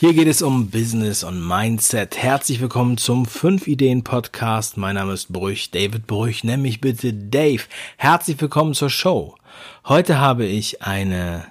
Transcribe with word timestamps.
Hier 0.00 0.12
geht 0.12 0.26
es 0.26 0.42
um 0.42 0.70
Business 0.70 1.22
und 1.22 1.46
Mindset. 1.46 2.16
Herzlich 2.16 2.60
willkommen 2.60 2.98
zum 2.98 3.26
5 3.26 3.68
Ideen 3.68 4.02
Podcast. 4.02 4.76
Mein 4.76 4.96
Name 4.96 5.12
ist 5.12 5.32
Brüch, 5.32 5.70
David 5.70 6.08
Brüch. 6.08 6.42
Nenn 6.42 6.62
mich 6.62 6.80
bitte 6.80 7.14
Dave. 7.14 7.62
Herzlich 7.96 8.40
willkommen 8.40 8.74
zur 8.74 8.90
Show. 8.90 9.36
Heute 9.84 10.18
habe 10.18 10.46
ich 10.46 10.82
eine 10.82 11.44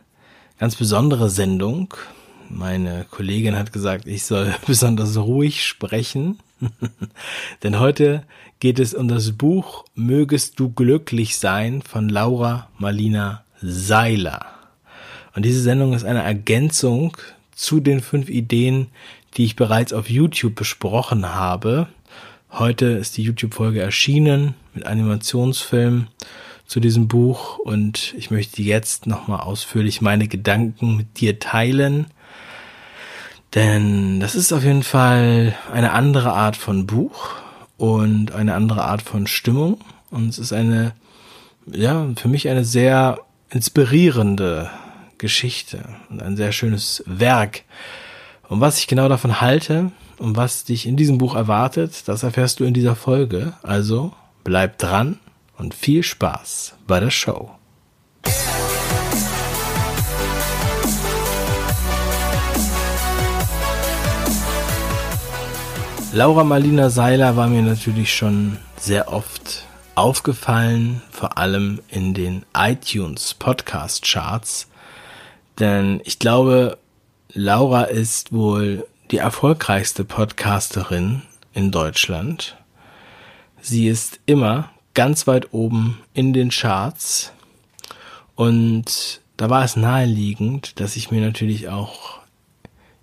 ganz 0.59 0.75
besondere 0.75 1.29
Sendung. 1.29 1.93
Meine 2.49 3.05
Kollegin 3.09 3.57
hat 3.57 3.71
gesagt, 3.71 4.07
ich 4.07 4.25
soll 4.25 4.53
besonders 4.67 5.15
ruhig 5.15 5.65
sprechen. 5.65 6.39
Denn 7.63 7.79
heute 7.79 8.23
geht 8.59 8.77
es 8.77 8.93
um 8.93 9.07
das 9.07 9.31
Buch 9.31 9.85
Mögest 9.95 10.59
du 10.59 10.69
glücklich 10.69 11.37
sein 11.37 11.81
von 11.81 12.09
Laura 12.09 12.69
Marlina 12.77 13.45
Seiler. 13.61 14.47
Und 15.33 15.45
diese 15.45 15.61
Sendung 15.61 15.93
ist 15.93 16.03
eine 16.03 16.23
Ergänzung 16.23 17.17
zu 17.55 17.79
den 17.79 18.01
fünf 18.01 18.29
Ideen, 18.29 18.87
die 19.37 19.45
ich 19.45 19.55
bereits 19.55 19.93
auf 19.93 20.09
YouTube 20.09 20.55
besprochen 20.55 21.33
habe. 21.33 21.87
Heute 22.51 22.85
ist 22.85 23.17
die 23.17 23.23
YouTube-Folge 23.23 23.81
erschienen 23.81 24.53
mit 24.73 24.85
Animationsfilm 24.85 26.07
zu 26.65 26.79
diesem 26.79 27.07
Buch 27.07 27.57
und 27.57 28.13
ich 28.17 28.31
möchte 28.31 28.61
jetzt 28.61 29.07
nochmal 29.07 29.41
ausführlich 29.41 30.01
meine 30.01 30.27
Gedanken 30.27 30.97
mit 30.97 31.19
dir 31.19 31.39
teilen. 31.39 32.07
Denn 33.55 34.19
das 34.19 34.35
ist 34.35 34.51
auf 34.51 34.63
jeden 34.63 34.83
Fall 34.83 35.55
eine 35.71 35.91
andere 35.91 36.33
Art 36.33 36.55
von 36.55 36.87
Buch 36.87 37.29
und 37.77 38.31
eine 38.31 38.55
andere 38.55 38.83
Art 38.85 39.01
von 39.01 39.27
Stimmung. 39.27 39.79
Und 40.09 40.29
es 40.29 40.39
ist 40.39 40.53
eine, 40.53 40.93
ja, 41.71 42.07
für 42.15 42.27
mich 42.27 42.49
eine 42.49 42.65
sehr 42.65 43.19
inspirierende 43.49 44.71
Geschichte 45.23 45.85
und 46.09 46.21
ein 46.21 46.35
sehr 46.35 46.51
schönes 46.51 47.01
Werk. 47.05 47.63
Und 48.49 48.59
was 48.59 48.77
ich 48.77 48.87
genau 48.87 49.07
davon 49.07 49.39
halte 49.39 49.89
und 50.17 50.35
was 50.35 50.65
dich 50.65 50.85
in 50.85 50.97
diesem 50.97 51.17
Buch 51.17 51.33
erwartet, 51.33 52.09
das 52.09 52.23
erfährst 52.23 52.59
du 52.59 52.65
in 52.65 52.73
dieser 52.73 52.97
Folge. 52.97 53.53
Also 53.63 54.13
bleib 54.43 54.79
dran 54.79 55.19
und 55.57 55.73
viel 55.73 56.03
Spaß 56.03 56.75
bei 56.87 56.99
der 56.99 57.09
Show. 57.09 57.51
Laura 66.11 66.43
Marlina 66.43 66.89
Seiler 66.89 67.37
war 67.37 67.47
mir 67.47 67.61
natürlich 67.61 68.13
schon 68.13 68.57
sehr 68.77 69.13
oft 69.13 69.63
aufgefallen, 69.95 71.01
vor 71.11 71.37
allem 71.37 71.79
in 71.87 72.13
den 72.13 72.45
iTunes 72.53 73.33
Podcast 73.33 74.03
Charts. 74.03 74.67
Denn 75.59 76.01
ich 76.03 76.19
glaube, 76.19 76.77
Laura 77.33 77.83
ist 77.83 78.33
wohl 78.33 78.85
die 79.11 79.17
erfolgreichste 79.17 80.03
Podcasterin 80.03 81.21
in 81.53 81.71
Deutschland. 81.71 82.57
Sie 83.61 83.87
ist 83.87 84.19
immer 84.25 84.71
ganz 84.93 85.27
weit 85.27 85.53
oben 85.53 85.99
in 86.13 86.33
den 86.33 86.49
Charts. 86.49 87.31
Und 88.35 89.21
da 89.37 89.49
war 89.49 89.63
es 89.63 89.75
naheliegend, 89.75 90.79
dass 90.79 90.95
ich 90.95 91.11
mir 91.11 91.21
natürlich 91.21 91.69
auch 91.69 92.19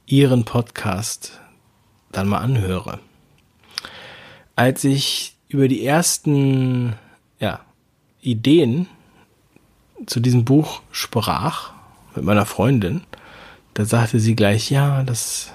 ihren 0.07 0.45
Podcast 0.45 1.41
dann 2.13 2.29
mal 2.29 2.39
anhöre. 2.39 2.99
Als 4.57 4.85
ich 4.85 5.37
über 5.49 5.69
die 5.69 5.85
ersten 5.85 6.95
ja, 7.39 7.61
Ideen 8.21 8.89
zu 10.07 10.21
diesem 10.21 10.45
Buch 10.45 10.83
sprach, 10.91 11.73
mit 12.21 12.27
meiner 12.27 12.45
Freundin, 12.45 13.01
da 13.73 13.87
sagte 13.87 14.21
sie 14.21 14.37
gleich, 14.37 14.71
ja, 14.71 15.03
das 15.05 15.55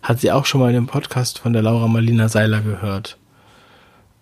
hat 0.00 0.20
sie 0.20 0.32
auch 0.32 0.46
schon 0.46 0.62
mal 0.62 0.68
in 0.68 0.74
dem 0.74 0.86
Podcast 0.86 1.38
von 1.38 1.52
der 1.52 1.60
Laura 1.60 1.86
Marlina 1.86 2.30
Seiler 2.30 2.62
gehört. 2.62 3.18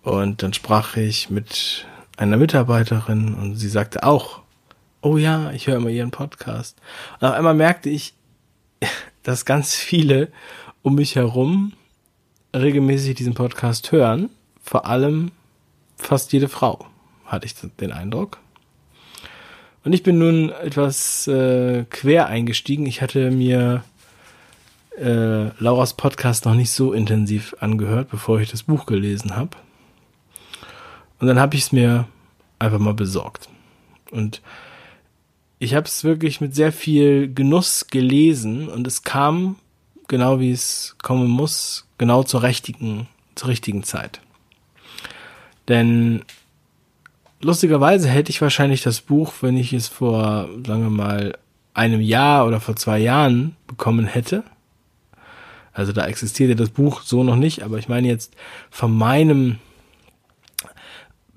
Und 0.03 0.43
dann 0.43 0.53
sprach 0.53 0.97
ich 0.97 1.31
mit 1.31 1.87
einer 2.17 2.37
Mitarbeiterin 2.39 3.35
und 3.35 3.55
sie 3.55 3.69
sagte 3.69 4.03
auch, 4.03 4.41
oh 5.01 5.17
ja, 5.17 5.53
ich 5.53 5.69
höre 5.69 5.77
immer 5.77 5.91
ihren 5.91 6.11
Podcast. 6.11 6.77
Und 7.21 7.29
auf 7.29 7.35
einmal 7.35 7.55
merkte 7.55 7.89
ich, 7.89 8.15
dass 9.23 9.45
ganz 9.45 9.77
viele 9.77 10.33
um 10.83 10.97
mich 10.97 11.15
herum 11.15 11.73
regelmäßig 12.53 13.15
diesen 13.15 13.35
Podcast 13.35 13.93
hören. 13.93 14.29
Vor 14.61 14.87
allem 14.87 15.31
fast 15.97 16.33
jede 16.33 16.49
Frau, 16.49 16.85
hatte 17.27 17.47
ich 17.47 17.55
den 17.55 17.93
Eindruck. 17.93 18.39
Und 19.85 19.93
ich 19.93 20.03
bin 20.03 20.19
nun 20.19 20.51
etwas 20.51 21.27
äh, 21.27 21.85
quer 21.89 22.27
eingestiegen. 22.27 22.87
Ich 22.87 23.01
hatte 23.01 23.31
mir 23.31 23.83
äh, 24.99 25.49
Lauras 25.63 25.95
Podcast 25.95 26.45
noch 26.45 26.55
nicht 26.55 26.71
so 26.71 26.93
intensiv 26.93 27.55
angehört, 27.61 28.11
bevor 28.11 28.41
ich 28.41 28.51
das 28.51 28.65
Buch 28.65 28.85
gelesen 28.87 29.37
habe. 29.37 29.57
Und 31.19 31.27
dann 31.27 31.39
habe 31.39 31.57
ich 31.57 31.63
es 31.63 31.73
mir 31.73 32.07
einfach 32.59 32.79
mal 32.79 32.95
besorgt. 32.95 33.49
Und 34.11 34.43
ich 35.59 35.75
habe 35.75 35.87
es 35.87 36.05
wirklich 36.05 36.41
mit 36.41 36.55
sehr 36.55 36.73
viel 36.73 37.33
Genuss 37.33 37.87
gelesen 37.87 38.69
und 38.69 38.87
es 38.87 39.03
kam 39.03 39.57
genau 40.09 40.41
wie 40.41 40.51
es 40.51 40.97
kommen 41.03 41.29
muss, 41.29 41.87
genau 41.97 42.23
zur 42.23 42.43
richtigen, 42.43 43.07
zur 43.35 43.49
richtigen 43.49 43.83
Zeit. 43.85 44.21
Denn 45.69 46.25
lustigerweise 47.41 48.09
hätte 48.09 48.31
ich 48.31 48.41
wahrscheinlich 48.41 48.83
das 48.83 49.01
Buch, 49.01 49.35
wenn 49.41 49.57
ich 49.57 49.73
es 49.73 49.89
vor, 49.89 50.49
sagen 50.67 50.83
wir 50.83 50.91
mal, 50.91 51.39
einem 51.75 52.01
Jahr 52.01 52.47
oder 52.47 52.61
vor 52.61 52.77
zwei 52.77 52.99
Jahren 52.99 53.57
bekommen 53.67 54.07
hätte. 54.07 54.45
Also 55.73 55.93
da 55.93 56.07
existierte 56.07 56.57
das 56.57 56.71
Buch 56.71 57.03
so 57.03 57.23
noch 57.25 57.37
nicht, 57.37 57.63
aber 57.63 57.79
ich 57.79 57.89
meine 57.89 58.09
jetzt 58.09 58.35
von 58.71 58.97
meinem 58.97 59.59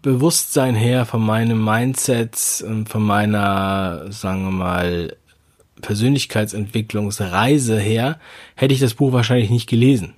Bewusstsein 0.02 0.76
her, 0.76 1.06
von 1.06 1.26
meinem 1.26 1.64
Mindset 1.64 2.64
und 2.68 2.90
von 2.90 3.04
meiner, 3.04 4.12
sagen 4.12 4.44
wir 4.44 4.52
mal, 4.52 5.16
Persönlichkeitsentwicklungsreise 5.82 7.80
her, 7.80 8.20
hätte 8.56 8.74
ich 8.74 8.80
das 8.82 8.96
Buch 8.96 9.14
wahrscheinlich 9.14 9.50
nicht 9.50 9.70
gelesen. 9.70 10.14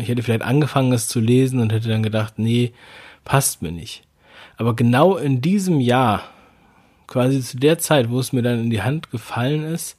ich 0.00 0.08
hätte 0.08 0.22
vielleicht 0.22 0.42
angefangen, 0.42 0.92
es 0.92 1.08
zu 1.08 1.20
lesen 1.20 1.60
und 1.60 1.72
hätte 1.72 1.88
dann 1.88 2.02
gedacht, 2.02 2.38
nee, 2.38 2.72
passt 3.24 3.60
mir 3.60 3.72
nicht. 3.72 4.07
Aber 4.58 4.74
genau 4.74 5.16
in 5.16 5.40
diesem 5.40 5.80
Jahr, 5.80 6.24
quasi 7.06 7.40
zu 7.40 7.56
der 7.56 7.78
Zeit, 7.78 8.10
wo 8.10 8.18
es 8.18 8.32
mir 8.32 8.42
dann 8.42 8.58
in 8.58 8.70
die 8.70 8.82
Hand 8.82 9.10
gefallen 9.10 9.64
ist, 9.64 9.96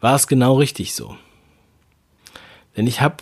war 0.00 0.16
es 0.16 0.26
genau 0.26 0.56
richtig 0.56 0.94
so. 0.94 1.16
Denn 2.76 2.88
ich 2.88 3.00
habe, 3.00 3.16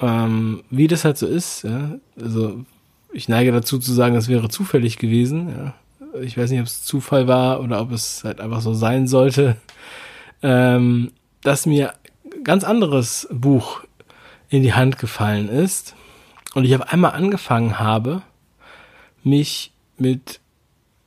ähm, 0.00 0.62
wie 0.70 0.86
das 0.86 1.04
halt 1.04 1.18
so 1.18 1.26
ist, 1.26 1.64
ja, 1.64 1.96
also 2.18 2.64
ich 3.12 3.28
neige 3.28 3.52
dazu 3.52 3.78
zu 3.78 3.92
sagen, 3.92 4.14
es 4.14 4.28
wäre 4.28 4.48
zufällig 4.48 4.98
gewesen. 4.98 5.48
Ja. 5.48 6.20
Ich 6.20 6.38
weiß 6.38 6.50
nicht, 6.50 6.60
ob 6.60 6.66
es 6.66 6.84
Zufall 6.84 7.26
war 7.26 7.60
oder 7.60 7.80
ob 7.80 7.90
es 7.90 8.22
halt 8.24 8.40
einfach 8.40 8.60
so 8.60 8.74
sein 8.74 9.08
sollte, 9.08 9.56
ähm, 10.42 11.10
dass 11.42 11.66
mir 11.66 11.92
ganz 12.44 12.62
anderes 12.62 13.28
Buch 13.30 13.82
in 14.48 14.62
die 14.62 14.74
Hand 14.74 14.98
gefallen 14.98 15.48
ist 15.48 15.94
und 16.54 16.64
ich 16.64 16.74
auf 16.76 16.92
einmal 16.92 17.12
angefangen 17.12 17.78
habe, 17.80 18.22
mich 19.24 19.72
mit 19.96 20.40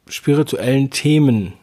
spirituellen 0.08 0.90
Themen 0.90 1.54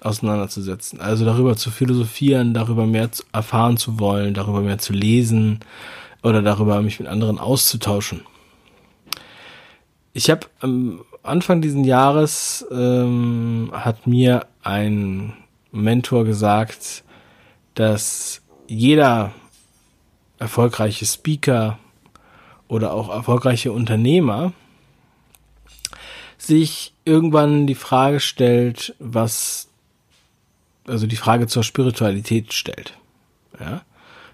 auseinanderzusetzen. 0.00 1.00
Also 1.00 1.24
darüber 1.24 1.56
zu 1.56 1.70
philosophieren, 1.70 2.54
darüber 2.54 2.86
mehr 2.86 3.10
zu 3.12 3.24
erfahren 3.32 3.76
zu 3.76 3.98
wollen, 3.98 4.34
darüber 4.34 4.60
mehr 4.60 4.78
zu 4.78 4.92
lesen 4.92 5.60
oder 6.22 6.42
darüber 6.42 6.80
mich 6.82 7.00
mit 7.00 7.08
anderen 7.08 7.38
auszutauschen. 7.38 8.22
Ich 10.12 10.30
habe 10.30 10.46
am 10.60 11.04
Anfang 11.22 11.60
diesen 11.60 11.84
Jahres 11.84 12.66
ähm, 12.70 13.70
hat 13.72 14.06
mir 14.06 14.46
ein 14.62 15.34
Mentor 15.72 16.24
gesagt, 16.24 17.04
dass 17.74 18.40
jeder 18.66 19.32
erfolgreiche 20.38 21.06
Speaker 21.06 21.78
oder 22.68 22.92
auch 22.92 23.08
erfolgreiche 23.08 23.72
Unternehmer 23.72 24.52
sich 26.38 26.94
irgendwann 27.04 27.66
die 27.66 27.74
Frage 27.74 28.20
stellt, 28.20 28.94
was, 28.98 29.68
also 30.86 31.06
die 31.06 31.16
Frage 31.16 31.46
zur 31.48 31.64
Spiritualität 31.64 32.52
stellt. 32.52 32.94
Ja. 33.60 33.82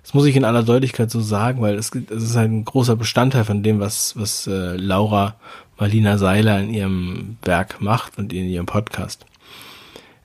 Das 0.02 0.12
muss 0.12 0.26
ich 0.26 0.36
in 0.36 0.44
aller 0.44 0.62
Deutlichkeit 0.62 1.10
so 1.10 1.20
sagen, 1.20 1.62
weil 1.62 1.76
es, 1.76 1.90
es 1.94 2.22
ist 2.22 2.36
ein 2.36 2.66
großer 2.66 2.94
Bestandteil 2.94 3.44
von 3.44 3.62
dem, 3.62 3.80
was, 3.80 4.14
was 4.18 4.46
äh, 4.46 4.76
Laura 4.76 5.36
Marlina 5.78 6.18
Seiler 6.18 6.60
in 6.60 6.74
ihrem 6.74 7.38
Werk 7.42 7.80
macht 7.80 8.18
und 8.18 8.32
in 8.32 8.44
ihrem 8.44 8.66
Podcast. 8.66 9.24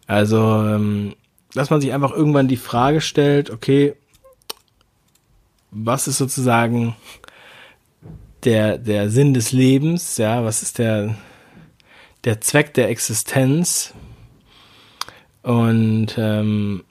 Also, 0.06 0.38
ähm, 0.38 1.16
dass 1.54 1.70
man 1.70 1.80
sich 1.80 1.94
einfach 1.94 2.12
irgendwann 2.12 2.50
die 2.50 2.58
Frage 2.58 3.00
stellt, 3.00 3.50
okay, 3.50 3.96
was 5.72 6.08
ist 6.08 6.18
sozusagen 6.18 6.96
der, 8.44 8.78
der 8.78 9.10
Sinn 9.10 9.34
des 9.34 9.52
Lebens, 9.52 10.18
ja, 10.18 10.44
was 10.44 10.62
ist 10.62 10.78
der, 10.78 11.16
der 12.24 12.42
Zweck 12.42 12.74
der 12.74 12.90
Existenz. 12.90 13.94
Und 15.42 16.16
ähm, 16.18 16.84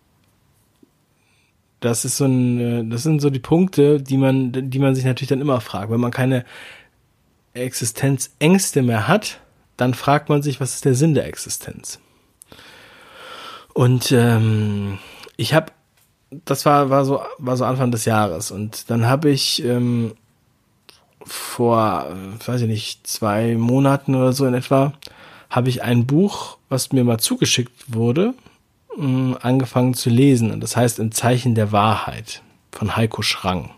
das 1.81 2.05
ist 2.05 2.17
so 2.17 2.25
ein, 2.25 2.61
äh, 2.61 2.85
das 2.89 3.03
sind 3.03 3.21
so 3.21 3.31
die 3.31 3.39
Punkte, 3.39 4.01
die 4.01 4.17
man, 4.17 4.71
die 4.71 4.79
man 4.79 4.95
sich 4.95 5.05
natürlich 5.05 5.29
dann 5.29 5.41
immer 5.41 5.61
fragt. 5.61 5.91
Wenn 5.91 6.01
man 6.01 6.11
keine 6.11 6.45
Existenzängste 7.55 8.83
mehr 8.83 9.09
hat, 9.09 9.41
dann 9.77 9.95
fragt 9.95 10.29
man 10.29 10.43
sich, 10.43 10.61
was 10.61 10.75
ist 10.75 10.85
der 10.85 10.95
Sinn 10.95 11.15
der 11.15 11.27
Existenz? 11.27 12.01
Und 13.75 14.11
ähm, 14.11 14.99
ich 15.37 15.55
habe, 15.55 15.73
das 16.31 16.67
war 16.67 16.91
war 16.91 17.05
so 17.05 17.23
war 17.39 17.57
so 17.57 17.65
Anfang 17.65 17.93
des 17.93 18.05
Jahres 18.05 18.51
und 18.51 18.91
dann 18.91 19.07
habe 19.07 19.31
ich 19.31 19.65
ähm, 19.65 20.15
vor, 21.25 22.07
äh, 22.11 22.49
weiß 22.49 22.63
ich 22.63 22.67
nicht, 22.67 23.07
zwei 23.07 23.55
Monaten 23.57 24.15
oder 24.15 24.33
so 24.33 24.47
in 24.47 24.55
etwa, 24.55 24.95
habe 25.51 25.69
ich 25.69 25.83
ein 25.83 26.07
Buch, 26.07 26.59
was 26.69 26.93
mir 26.93 27.05
mal 27.05 27.19
zugeschickt 27.19 27.73
wurde, 27.89 28.35
mh, 28.97 29.39
angefangen 29.39 29.95
zu 29.95 30.11
lesen. 30.11 30.51
Und 30.51 30.61
das 30.61 30.77
heißt 30.77 30.99
Im 30.99 31.13
Zeichen 31.13 31.55
der 31.55 31.73
Wahrheit 31.73 32.43
von 32.73 32.97
Heiko 32.97 33.23
Schrang. 33.23 33.71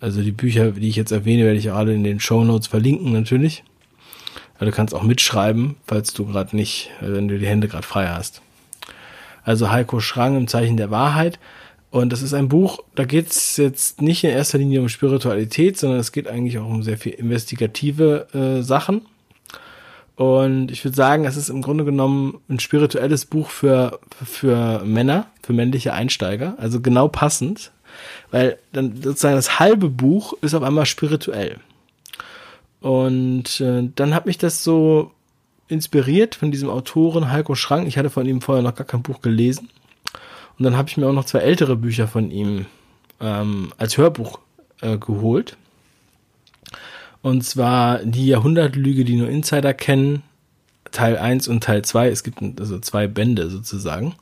Also 0.00 0.22
die 0.22 0.32
Bücher, 0.32 0.72
die 0.72 0.88
ich 0.88 0.96
jetzt 0.96 1.12
erwähne, 1.12 1.44
werde 1.44 1.58
ich 1.58 1.70
auch 1.70 1.76
alle 1.76 1.94
in 1.94 2.04
den 2.04 2.20
Show 2.20 2.42
Notes 2.42 2.68
verlinken 2.68 3.12
natürlich. 3.12 3.64
du 4.58 4.70
kannst 4.70 4.94
auch 4.94 5.02
mitschreiben, 5.02 5.76
falls 5.86 6.14
du 6.14 6.26
gerade 6.26 6.56
nicht, 6.56 6.90
wenn 7.00 7.28
du 7.28 7.38
die 7.38 7.46
Hände 7.46 7.68
gerade 7.68 7.86
frei 7.86 8.08
hast. 8.08 8.40
Also 9.42 9.70
Heiko 9.70 10.00
Schrang 10.00 10.36
im 10.36 10.48
Zeichen 10.48 10.76
der 10.76 10.90
Wahrheit. 10.90 11.38
Und 11.90 12.12
das 12.12 12.22
ist 12.22 12.34
ein 12.34 12.48
Buch, 12.48 12.78
da 12.94 13.04
geht 13.04 13.30
es 13.30 13.56
jetzt 13.56 14.00
nicht 14.00 14.22
in 14.22 14.30
erster 14.30 14.58
Linie 14.58 14.80
um 14.80 14.88
Spiritualität, 14.88 15.76
sondern 15.76 15.98
es 15.98 16.12
geht 16.12 16.28
eigentlich 16.28 16.58
auch 16.58 16.66
um 16.66 16.82
sehr 16.82 16.96
viel 16.96 17.12
investigative 17.12 18.28
äh, 18.32 18.62
Sachen. 18.62 19.02
Und 20.20 20.70
ich 20.70 20.84
würde 20.84 20.96
sagen, 20.98 21.24
es 21.24 21.38
ist 21.38 21.48
im 21.48 21.62
Grunde 21.62 21.86
genommen 21.86 22.42
ein 22.50 22.60
spirituelles 22.60 23.24
Buch 23.24 23.48
für, 23.48 24.00
für 24.22 24.84
Männer, 24.84 25.28
für 25.42 25.54
männliche 25.54 25.94
Einsteiger. 25.94 26.56
Also 26.58 26.82
genau 26.82 27.08
passend, 27.08 27.72
weil 28.30 28.58
dann 28.74 29.00
sozusagen 29.00 29.36
das 29.36 29.58
halbe 29.58 29.88
Buch 29.88 30.34
ist 30.42 30.52
auf 30.52 30.62
einmal 30.62 30.84
spirituell. 30.84 31.56
Und 32.82 33.62
äh, 33.62 33.88
dann 33.94 34.14
hat 34.14 34.26
mich 34.26 34.36
das 34.36 34.62
so 34.62 35.10
inspiriert 35.68 36.34
von 36.34 36.50
diesem 36.50 36.68
Autoren 36.68 37.32
Heiko 37.32 37.54
Schrank. 37.54 37.88
Ich 37.88 37.96
hatte 37.96 38.10
von 38.10 38.26
ihm 38.26 38.42
vorher 38.42 38.62
noch 38.62 38.74
gar 38.74 38.86
kein 38.86 39.00
Buch 39.00 39.22
gelesen. 39.22 39.70
Und 40.58 40.64
dann 40.64 40.76
habe 40.76 40.90
ich 40.90 40.98
mir 40.98 41.08
auch 41.08 41.14
noch 41.14 41.24
zwei 41.24 41.38
ältere 41.38 41.76
Bücher 41.76 42.08
von 42.08 42.30
ihm 42.30 42.66
ähm, 43.22 43.72
als 43.78 43.96
Hörbuch 43.96 44.38
äh, 44.82 44.98
geholt. 44.98 45.56
Und 47.22 47.44
zwar 47.44 47.98
die 47.98 48.26
Jahrhundertlüge, 48.26 49.04
die 49.04 49.16
nur 49.16 49.28
Insider 49.28 49.74
kennen, 49.74 50.22
Teil 50.90 51.18
1 51.18 51.48
und 51.48 51.62
Teil 51.62 51.82
2. 51.82 52.08
Es 52.08 52.24
gibt 52.24 52.40
also 52.58 52.78
zwei 52.78 53.06
Bände 53.06 53.50
sozusagen. 53.50 54.14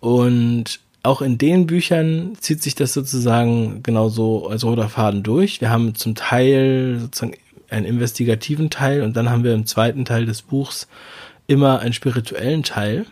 Und 0.00 0.80
auch 1.02 1.22
in 1.22 1.38
den 1.38 1.66
Büchern 1.66 2.36
zieht 2.40 2.62
sich 2.62 2.74
das 2.74 2.92
sozusagen 2.92 3.82
genauso 3.82 4.48
als 4.48 4.64
roter 4.64 4.88
Faden 4.88 5.22
durch. 5.22 5.60
Wir 5.60 5.70
haben 5.70 5.94
zum 5.94 6.14
Teil 6.14 6.98
sozusagen 7.00 7.36
einen 7.70 7.86
investigativen 7.86 8.68
Teil 8.68 9.02
und 9.02 9.16
dann 9.16 9.30
haben 9.30 9.44
wir 9.44 9.54
im 9.54 9.66
zweiten 9.66 10.04
Teil 10.04 10.26
des 10.26 10.42
Buchs 10.42 10.88
immer 11.46 11.78
einen 11.78 11.92
spirituellen 11.92 12.62
Teil. 12.62 13.06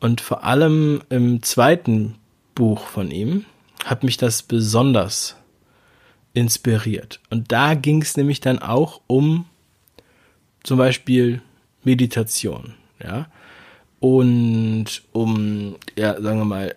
Und 0.00 0.20
vor 0.20 0.44
allem 0.44 1.02
im 1.10 1.42
zweiten 1.42 2.14
Buch 2.54 2.86
von 2.86 3.10
ihm 3.10 3.44
hat 3.84 4.04
mich 4.04 4.16
das 4.16 4.42
besonders 4.42 5.36
inspiriert. 6.34 7.20
Und 7.30 7.52
da 7.52 7.74
ging 7.74 8.02
es 8.02 8.16
nämlich 8.16 8.40
dann 8.40 8.58
auch 8.58 9.00
um 9.06 9.46
zum 10.62 10.78
Beispiel 10.78 11.40
Meditation, 11.84 12.74
ja, 13.02 13.28
und 14.00 14.86
um, 15.12 15.76
ja, 15.96 16.20
sagen 16.20 16.38
wir 16.38 16.44
mal, 16.44 16.76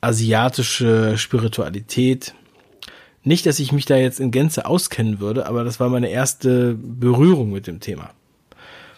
asiatische 0.00 1.18
Spiritualität. 1.18 2.34
Nicht, 3.22 3.46
dass 3.46 3.58
ich 3.58 3.72
mich 3.72 3.84
da 3.84 3.96
jetzt 3.96 4.18
in 4.18 4.30
Gänze 4.30 4.64
auskennen 4.64 5.20
würde, 5.20 5.46
aber 5.46 5.62
das 5.62 5.78
war 5.78 5.90
meine 5.90 6.08
erste 6.08 6.74
Berührung 6.74 7.52
mit 7.52 7.66
dem 7.66 7.80
Thema. 7.80 8.10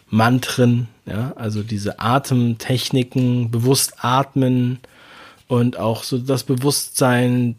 Mantren, 0.08 0.88
ja, 1.06 1.32
also 1.36 1.62
diese 1.62 1.98
Atemtechniken, 1.98 3.50
bewusst 3.50 3.94
atmen 4.04 4.78
und 5.48 5.78
auch 5.78 6.04
so 6.04 6.18
das 6.18 6.44
Bewusstsein 6.44 7.56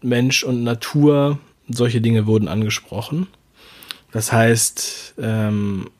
Mensch 0.00 0.44
und 0.44 0.62
Natur, 0.62 1.38
solche 1.68 2.00
Dinge 2.00 2.26
wurden 2.26 2.48
angesprochen. 2.48 3.26
Das 4.12 4.32
heißt, 4.32 5.14
ähm, 5.18 5.90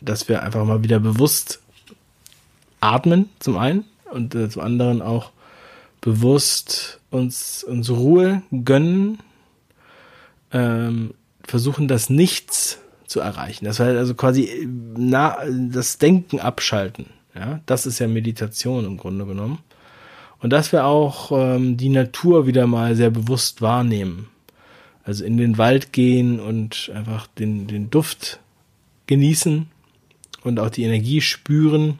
dass 0.00 0.28
wir 0.28 0.42
einfach 0.42 0.64
mal 0.64 0.82
wieder 0.82 1.00
bewusst 1.00 1.60
atmen, 2.80 3.28
zum 3.38 3.58
einen, 3.58 3.84
und 4.10 4.34
äh, 4.34 4.48
zum 4.48 4.62
anderen 4.62 5.02
auch 5.02 5.30
bewusst 6.00 7.00
uns, 7.10 7.64
uns 7.64 7.90
Ruhe 7.90 8.42
gönnen, 8.64 9.18
ähm, 10.52 11.14
versuchen 11.44 11.88
das 11.88 12.10
Nichts 12.10 12.78
zu 13.06 13.20
erreichen. 13.20 13.64
Das 13.64 13.80
heißt 13.80 13.96
also 13.96 14.14
quasi 14.14 14.68
na, 14.96 15.38
das 15.48 15.98
Denken 15.98 16.40
abschalten. 16.40 17.06
Ja, 17.34 17.60
das 17.66 17.86
ist 17.86 17.98
ja 17.98 18.08
Meditation 18.08 18.84
im 18.84 18.96
Grunde 18.96 19.26
genommen. 19.26 19.58
Und 20.40 20.52
dass 20.52 20.72
wir 20.72 20.84
auch 20.84 21.30
ähm, 21.32 21.76
die 21.76 21.90
Natur 21.90 22.46
wieder 22.46 22.66
mal 22.66 22.96
sehr 22.96 23.10
bewusst 23.10 23.62
wahrnehmen. 23.62 24.28
Also 25.10 25.24
in 25.24 25.38
den 25.38 25.58
Wald 25.58 25.92
gehen 25.92 26.38
und 26.38 26.92
einfach 26.94 27.26
den, 27.26 27.66
den 27.66 27.90
Duft 27.90 28.38
genießen 29.08 29.68
und 30.44 30.60
auch 30.60 30.70
die 30.70 30.84
Energie 30.84 31.20
spüren. 31.20 31.98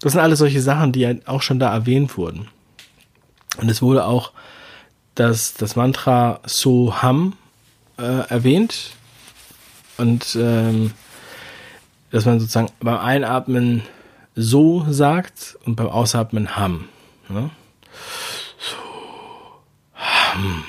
Das 0.00 0.12
sind 0.12 0.22
alles 0.22 0.38
solche 0.38 0.62
Sachen, 0.62 0.92
die 0.92 1.20
auch 1.26 1.42
schon 1.42 1.58
da 1.58 1.70
erwähnt 1.70 2.16
wurden. 2.16 2.48
Und 3.58 3.68
es 3.68 3.82
wurde 3.82 4.06
auch 4.06 4.32
das, 5.16 5.52
das 5.52 5.76
Mantra 5.76 6.40
Soham 6.46 7.34
äh, 7.98 8.26
erwähnt. 8.26 8.92
Und 9.98 10.34
ähm, 10.40 10.92
dass 12.10 12.24
man 12.24 12.40
sozusagen 12.40 12.70
beim 12.80 13.00
Einatmen 13.00 13.82
so 14.34 14.86
sagt 14.88 15.58
und 15.66 15.76
beim 15.76 15.88
Ausatmen 15.88 16.56
ham. 16.56 16.88
Ne? 17.28 17.50
So, 18.58 18.76
ham. 19.94 20.64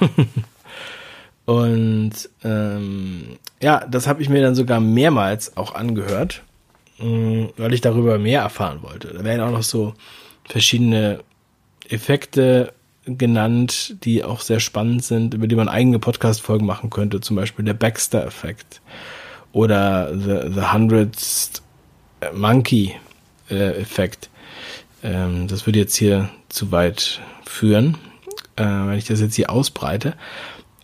und 1.46 2.12
ähm, 2.44 3.38
ja, 3.60 3.84
das 3.86 4.06
habe 4.06 4.22
ich 4.22 4.28
mir 4.28 4.42
dann 4.42 4.54
sogar 4.54 4.80
mehrmals 4.80 5.56
auch 5.56 5.74
angehört, 5.74 6.42
mm, 6.98 7.46
weil 7.56 7.72
ich 7.72 7.80
darüber 7.80 8.18
mehr 8.18 8.42
erfahren 8.42 8.82
wollte. 8.82 9.08
Da 9.08 9.24
werden 9.24 9.40
auch 9.40 9.50
noch 9.50 9.62
so 9.62 9.94
verschiedene 10.44 11.20
Effekte 11.88 12.72
genannt, 13.04 13.96
die 14.04 14.22
auch 14.24 14.40
sehr 14.40 14.60
spannend 14.60 15.04
sind, 15.04 15.34
über 15.34 15.46
die 15.46 15.56
man 15.56 15.68
eigene 15.68 15.98
Podcast-Folgen 15.98 16.66
machen 16.66 16.90
könnte, 16.90 17.20
zum 17.20 17.36
Beispiel 17.36 17.64
der 17.64 17.74
Baxter-Effekt 17.74 18.80
oder 19.52 20.14
the, 20.14 20.52
the 20.52 20.72
Hundredth 20.72 21.62
Monkey-Effekt. 22.34 24.28
Ähm, 25.02 25.48
das 25.48 25.66
würde 25.66 25.78
jetzt 25.78 25.96
hier 25.96 26.28
zu 26.48 26.70
weit 26.72 27.20
führen, 27.46 27.96
äh, 28.58 28.64
wenn 28.64 28.98
ich 28.98 29.06
das 29.06 29.20
jetzt 29.20 29.36
hier 29.36 29.50
ausbreite. 29.50 30.14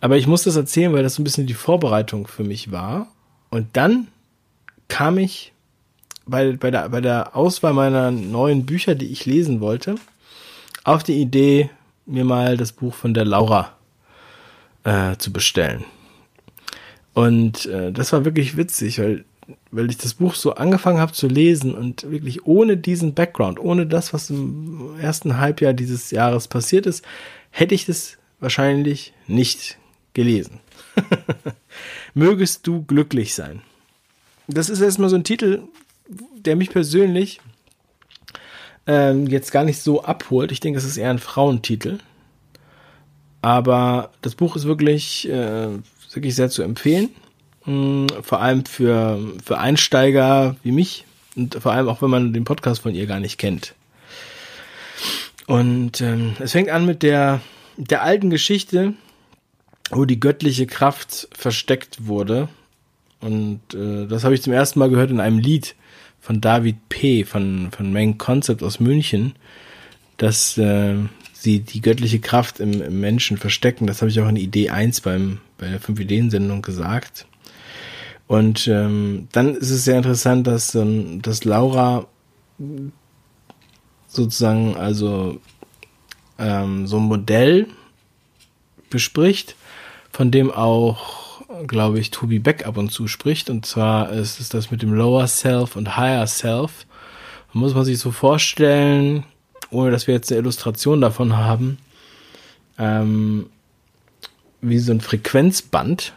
Aber 0.01 0.17
ich 0.17 0.27
muss 0.27 0.45
das 0.45 0.57
erzählen, 0.57 0.93
weil 0.93 1.03
das 1.03 1.15
so 1.15 1.23
ein 1.23 1.25
bisschen 1.25 1.47
die 1.47 1.55
Vorbereitung 1.55 2.27
für 2.27 2.45
mich 2.45 2.71
war. 2.71 3.09
Und 3.51 3.69
dann 3.75 4.09
kam 4.89 5.19
ich 5.19 5.53
bei, 6.27 6.53
bei, 6.53 6.71
der, 6.71 6.89
bei 6.89 7.01
der 7.01 7.37
Auswahl 7.37 7.73
meiner 7.73 8.11
neuen 8.11 8.67
Bücher, 8.67 8.95
die 8.95 9.07
ich 9.07 9.27
lesen 9.27 9.61
wollte, 9.61 9.97
auf 10.85 11.03
die 11.03 11.21
Idee, 11.21 11.71
mir 12.07 12.25
mal 12.25 12.57
das 12.57 12.73
Buch 12.73 12.95
von 12.95 13.15
der 13.15 13.25
Laura 13.25 13.73
äh, 14.85 15.17
zu 15.17 15.33
bestellen. 15.33 15.85
Und 17.15 17.67
äh, 17.67 17.93
das 17.93 18.13
war 18.13 18.25
wirklich 18.25 18.57
witzig, 18.57 18.99
weil, 18.99 19.25
weil 19.71 19.89
ich 19.89 19.97
das 19.97 20.15
Buch 20.15 20.35
so 20.35 20.55
angefangen 20.55 20.99
habe 20.99 21.13
zu 21.13 21.29
lesen 21.29 21.75
und 21.75 22.11
wirklich 22.11 22.45
ohne 22.45 22.77
diesen 22.77 23.15
Background, 23.15 23.59
ohne 23.59 23.87
das, 23.87 24.13
was 24.13 24.31
im 24.31 24.99
ersten 25.01 25.39
Halbjahr 25.39 25.73
dieses 25.73 26.11
Jahres 26.11 26.49
passiert 26.49 26.87
ist, 26.87 27.05
hätte 27.55 27.75
ich 27.75 27.87
das 27.87 28.19
wahrscheinlich 28.41 29.13
nicht 29.29 29.79
gelesen. 30.13 30.61
Mögest 32.15 32.67
du 32.67 32.83
glücklich 32.83 33.35
sein. 33.35 33.63
Das 34.49 34.69
ist 34.69 34.81
erstmal 34.81 35.09
so 35.09 35.17
ein 35.17 35.25
Titel, 35.25 35.63
der 36.35 36.57
mich 36.57 36.71
persönlich 36.71 37.41
ähm, 38.87 39.29
jetzt 39.29 39.53
gar 39.53 39.65
nicht 39.65 39.81
so 39.81 40.03
abholt. 40.03 40.53
Ich 40.53 40.61
denke, 40.61 40.79
es 40.79 40.85
ist 40.85 40.97
eher 40.97 41.11
ein 41.11 41.21
Frauentitel. 41.21 41.99
Aber 43.41 44.11
das 44.21 44.35
Buch 44.35 44.57
ist 44.57 44.65
wirklich, 44.65 45.29
äh, 45.29 45.69
wirklich 46.13 46.35
sehr 46.35 46.51
zu 46.51 46.63
empfehlen. 46.63 47.11
Mhm, 47.67 48.09
vor 48.23 48.41
allem 48.41 48.65
für, 48.67 49.21
für 49.45 49.59
Einsteiger 49.59 50.57
wie 50.65 50.73
mich. 50.73 51.05
Und 51.37 51.55
vor 51.55 51.73
allem 51.73 51.89
auch, 51.89 52.03
wenn 52.03 52.11
man 52.11 52.33
den 52.33 52.45
Podcast 52.45 52.83
von 52.83 52.95
ihr 52.95 53.07
gar 53.07 53.21
nicht 53.21 53.39
kennt. 53.39 53.75
Und 55.47 56.01
ähm, 56.01 56.37
es 56.41 56.53
fängt 56.53 56.71
an 56.71 56.87
mit 56.87 57.03
der, 57.03 57.41
der 57.77 58.03
alten 58.03 58.31
Geschichte, 58.31 58.95
wo 59.91 60.05
die 60.05 60.21
göttliche 60.21 60.67
Kraft 60.67 61.29
versteckt 61.33 62.07
wurde. 62.07 62.49
Und 63.21 63.61
äh, 63.75 64.07
das 64.07 64.25
habe 64.25 64.35
ich 64.35 64.43
zum 64.43 64.53
ersten 64.53 64.79
Mal 64.79 64.91
gehört 64.91 65.11
in 65.11 65.21
einem 65.21 65.39
Lied 65.39 65.75
von 66.21 66.41
David 66.41 66.89
P. 66.89 67.25
von, 67.25 67.71
von 67.71 67.93
Main 67.93 68.17
Concept 68.17 68.63
aus 68.63 68.81
München. 68.81 69.35
dass 70.17 70.57
äh, 70.59 70.97
sie 71.33 71.61
die 71.61 71.81
göttliche 71.81 72.21
Kraft 72.21 72.61
im, 72.61 72.81
im 72.81 73.01
Menschen 73.01 73.37
verstecken. 73.37 73.87
Das 73.87 74.01
habe 74.01 74.11
ich 74.11 74.21
auch 74.21 74.29
in 74.29 74.37
Idee 74.37 74.71
1 74.71 75.03
beim, 75.03 75.41
bei 75.59 75.69
der 75.69 75.81
5-Ideen-Sendung 75.81 76.63
gesagt. 76.63 77.27
Und 78.27 78.67
ähm, 78.69 79.29
dann 79.33 79.55
ist 79.55 79.71
es 79.71 79.85
sehr 79.85 79.99
interessant, 79.99 80.47
dass, 80.47 80.75
ähm, 80.75 81.21
dass 81.21 81.45
Laura 81.45 82.07
sozusagen 84.15 84.77
also 84.77 85.41
ähm, 86.39 86.87
so 86.87 86.99
ein 86.99 87.05
Modell 87.05 87.67
bespricht, 88.91 89.57
von 90.13 90.31
dem 90.31 90.51
auch, 90.51 91.43
glaube 91.67 91.99
ich, 91.99 92.11
Tobi 92.11 92.39
Beck 92.39 92.67
ab 92.67 92.77
und 92.77 92.91
zu 92.91 93.09
spricht. 93.09 93.51
Und 93.51 93.67
zwar 93.67 94.11
ist 94.11 94.41
es 94.41 94.49
das 94.49 94.71
mit 94.71 94.83
dem 94.83 94.93
Lower 94.93 95.27
Self 95.27 95.77
und 95.77 95.97
Higher 95.97 96.27
Self. 96.27 96.87
Da 97.53 97.59
muss 97.59 97.75
man 97.75 97.85
sich 97.85 97.99
so 97.99 98.11
vorstellen, 98.11 99.25
ohne 99.71 99.91
dass 99.91 100.07
wir 100.07 100.15
jetzt 100.15 100.31
eine 100.31 100.41
Illustration 100.41 101.01
davon 101.01 101.37
haben, 101.37 101.79
ähm, 102.79 103.47
wie 104.61 104.79
so 104.79 104.93
ein 104.93 105.01
Frequenzband, 105.01 106.15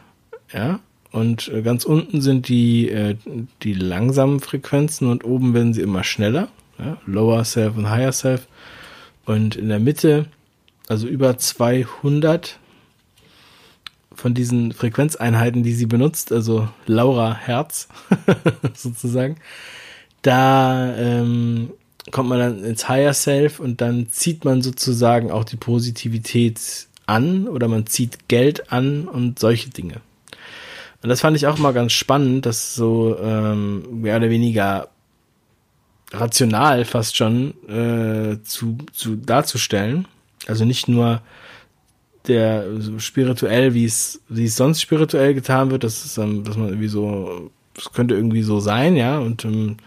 ja, 0.54 0.80
und 1.12 1.52
ganz 1.64 1.84
unten 1.84 2.22
sind 2.22 2.48
die, 2.48 2.90
äh, 2.90 3.16
die 3.64 3.74
langsamen 3.74 4.40
Frequenzen 4.40 5.10
und 5.10 5.24
oben 5.24 5.54
werden 5.54 5.74
sie 5.74 5.82
immer 5.82 6.04
schneller, 6.04 6.50
ja, 6.80 6.98
Lower 7.06 7.44
Self 7.44 7.78
und 7.78 7.90
Higher 7.90 8.12
Self. 8.12 8.48
Und 9.26 9.56
in 9.56 9.70
der 9.70 9.80
Mitte, 9.80 10.26
also 10.88 11.08
über 11.08 11.38
200 11.38 12.60
von 14.14 14.34
diesen 14.34 14.72
Frequenzeinheiten, 14.72 15.64
die 15.64 15.74
sie 15.74 15.86
benutzt, 15.86 16.32
also 16.32 16.70
Laura 16.86 17.36
Herz 17.36 17.88
sozusagen, 18.74 19.38
da 20.22 20.96
ähm, 20.96 21.72
kommt 22.12 22.30
man 22.30 22.40
dann 22.40 22.64
ins 22.64 22.90
Higher 22.90 23.14
Self 23.14 23.60
und 23.60 23.82
dann 23.82 24.08
zieht 24.10 24.46
man 24.46 24.62
sozusagen 24.62 25.32
auch 25.32 25.44
die 25.44 25.58
Positivität 25.58 26.88
an 27.06 27.48
oder 27.48 27.68
man 27.68 27.86
zieht 27.86 28.28
Geld 28.28 28.72
an 28.72 29.08
und 29.08 29.40
solche 29.40 29.70
Dinge. 29.70 30.02
Und 31.04 31.10
das 31.10 31.22
fand 31.22 31.38
ich 31.38 31.48
auch 31.48 31.58
mal 31.58 31.74
ganz 31.74 31.94
spannend, 31.94 32.46
das 32.46 32.76
so 32.76 33.18
ähm, 33.20 34.02
mehr 34.02 34.18
oder 34.18 34.30
weniger 34.30 34.90
rational 36.12 36.86
fast 36.86 37.16
schon 37.16 37.54
äh, 37.68 38.42
zu, 38.44 38.78
zu 38.94 39.16
darzustellen. 39.16 40.08
Also 40.48 40.66
nicht 40.66 40.88
nur 40.88 41.22
der 42.28 42.66
so 42.80 43.00
spirituell, 43.00 43.74
wie 43.74 43.86
es 43.86 44.22
wie 44.30 44.46
es 44.46 44.56
sonst 44.56 44.82
spirituell 44.82 45.34
getan 45.34 45.72
wird, 45.72 45.84
das 45.84 46.06
ist, 46.06 46.18
ähm, 46.18 46.44
dass 46.44 46.58
man 46.58 46.70
irgendwie 46.70 46.88
so, 46.88 47.52
das 47.74 47.92
könnte 47.92 48.16
irgendwie 48.16 48.44
so 48.44 48.60
sein, 48.60 48.96
ja, 48.96 49.18
und 49.20 49.46
ähm, 49.46 49.78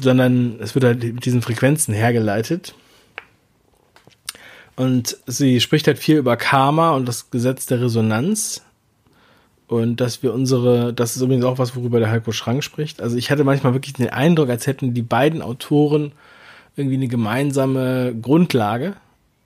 sondern 0.00 0.58
es 0.60 0.74
wird 0.74 0.84
halt 0.84 1.02
mit 1.02 1.24
diesen 1.24 1.42
Frequenzen 1.42 1.94
hergeleitet. 1.94 2.74
Und 4.76 5.16
sie 5.26 5.60
spricht 5.60 5.88
halt 5.88 5.98
viel 5.98 6.18
über 6.18 6.36
Karma 6.36 6.92
und 6.92 7.06
das 7.06 7.30
Gesetz 7.30 7.66
der 7.66 7.80
Resonanz. 7.80 8.62
Und 9.68 10.00
dass 10.00 10.22
wir 10.22 10.32
unsere, 10.32 10.94
das 10.94 11.14
ist 11.14 11.22
übrigens 11.22 11.44
auch 11.44 11.58
was, 11.58 11.76
worüber 11.76 11.98
der 12.00 12.10
Heiko 12.10 12.32
Schrank 12.32 12.64
spricht. 12.64 13.02
Also 13.02 13.16
ich 13.16 13.30
hatte 13.30 13.44
manchmal 13.44 13.74
wirklich 13.74 13.92
den 13.92 14.08
Eindruck, 14.08 14.48
als 14.48 14.66
hätten 14.66 14.94
die 14.94 15.02
beiden 15.02 15.42
Autoren 15.42 16.12
irgendwie 16.74 16.96
eine 16.96 17.08
gemeinsame 17.08 18.14
Grundlage, 18.20 18.96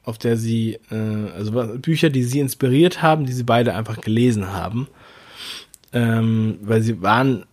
auf 0.05 0.19
der 0.19 0.37
sie, 0.37 0.79
äh, 0.93 1.31
also 1.37 1.52
Bücher, 1.79 2.09
die 2.09 2.23
sie 2.23 2.38
inspiriert 2.38 3.02
haben, 3.02 3.26
die 3.26 3.33
sie 3.33 3.43
beide 3.43 3.75
einfach 3.75 4.00
gelesen 4.00 4.52
haben. 4.52 4.87
Ähm, 5.93 6.59
weil 6.62 6.83
sie 6.83 7.02
waren 7.02 7.45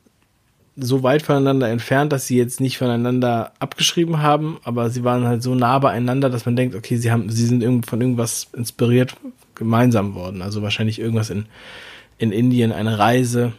so 0.76 1.02
weit 1.02 1.24
voneinander 1.24 1.70
entfernt, 1.70 2.14
dass 2.14 2.28
sie 2.28 2.38
jetzt 2.38 2.62
nicht 2.62 2.78
voneinander 2.78 3.52
abgeschrieben 3.60 4.22
haben, 4.22 4.60
aber 4.64 4.92
sie 4.92 5.04
waren 5.04 5.26
halt 5.26 5.42
so 5.42 5.56
nah 5.56 5.80
beieinander, 5.80 6.30
dass 6.30 6.46
man 6.46 6.56
denkt, 6.56 6.76
okay, 6.76 6.98
sie 6.98 7.12
haben, 7.12 7.30
sie 7.30 7.46
sind 7.48 7.86
von 7.88 8.00
irgendwas 8.00 8.48
inspiriert 8.54 9.16
gemeinsam 9.56 10.14
worden. 10.14 10.42
Also 10.42 10.62
wahrscheinlich 10.62 11.00
irgendwas 11.00 11.32
in, 11.32 11.48
in 12.20 12.32
Indien, 12.32 12.72
eine 12.72 13.00
Reise. 13.00 13.54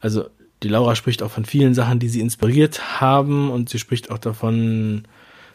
Also 0.00 0.28
die 0.62 0.68
Laura 0.68 0.96
spricht 0.96 1.22
auch 1.22 1.30
von 1.30 1.44
vielen 1.44 1.74
Sachen, 1.74 1.98
die 1.98 2.08
sie 2.08 2.20
inspiriert 2.20 3.00
haben 3.00 3.50
und 3.50 3.68
sie 3.68 3.78
spricht 3.78 4.10
auch 4.10 4.18
davon, 4.18 5.04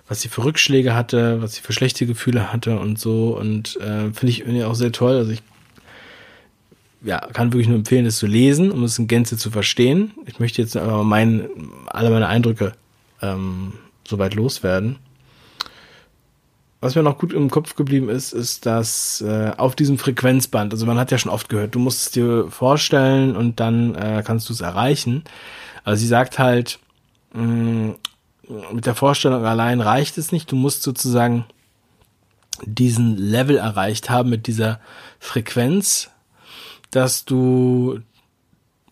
was 0.08 0.22
sie 0.22 0.30
für 0.30 0.44
Rückschläge 0.44 0.96
hatte, 0.96 1.42
was 1.42 1.56
sie 1.56 1.62
für 1.62 1.74
schlechte 1.74 2.06
Gefühle 2.06 2.54
hatte 2.54 2.80
und 2.80 3.00
so 3.00 3.38
und 3.38 3.76
äh, 3.78 4.14
finde 4.14 4.28
ich 4.28 4.42
irgendwie 4.42 4.64
auch 4.64 4.76
sehr 4.76 4.92
toll. 4.92 5.16
Also 5.16 5.32
ich 5.32 5.42
ja, 7.04 7.20
kann 7.20 7.54
wirklich 7.54 7.68
nur 7.68 7.78
empfehlen, 7.78 8.06
es 8.06 8.18
zu 8.18 8.28
lesen, 8.28 8.72
um 8.72 8.84
es 8.84 8.98
in 8.98 9.08
Gänze 9.08 9.38
zu 9.38 9.52
verstehen. 9.52 10.12
Ich 10.26 10.40
möchte 10.40 10.62
jetzt 10.62 10.76
aber 10.76 11.04
mein, 11.04 11.48
alle 11.88 12.10
meine 12.10 12.28
Eindrücke 12.28 12.74
ähm, 13.22 13.74
soweit 14.08 14.34
loswerden. 14.34 14.98
Was 16.86 16.94
mir 16.94 17.02
noch 17.02 17.18
gut 17.18 17.34
im 17.34 17.50
Kopf 17.50 17.76
geblieben 17.76 18.10
ist, 18.10 18.32
ist, 18.32 18.68
dass 18.68 19.20
äh, 19.22 19.54
auf 19.58 19.76
diesem 19.76 19.98
Frequenzband, 19.98 20.72
also 20.72 20.86
man 20.86 21.00
hat 21.00 21.10
ja 21.10 21.18
schon 21.18 21.32
oft 21.32 21.50
gehört, 21.50 21.74
du 21.74 21.80
musst 21.80 22.02
es 22.02 22.12
dir 22.12 22.52
vorstellen 22.52 23.36
und 23.36 23.60
dann 23.60 23.96
äh, 23.96 24.22
kannst 24.24 24.48
du 24.50 24.54
es 24.54 24.62
erreichen. 24.62 25.24
Also 25.84 26.02
sie 26.02 26.08
sagt 26.08 26.38
halt, 26.38 26.78
mh, 27.34 27.42
mm, 27.42 27.96
mit 28.74 28.86
der 28.86 28.94
Vorstellung 28.94 29.44
allein 29.46 29.82
reicht 29.82 30.20
es 30.20 30.32
nicht, 30.32 30.52
du 30.52 30.56
musst 30.56 30.84
sozusagen 30.84 31.46
diesen 32.64 33.18
Level 33.18 33.58
erreicht 33.58 34.12
haben 34.12 34.30
mit 34.30 34.46
dieser 34.46 34.80
Frequenz, 35.18 36.12
dass 36.92 37.26
du 37.26 38.00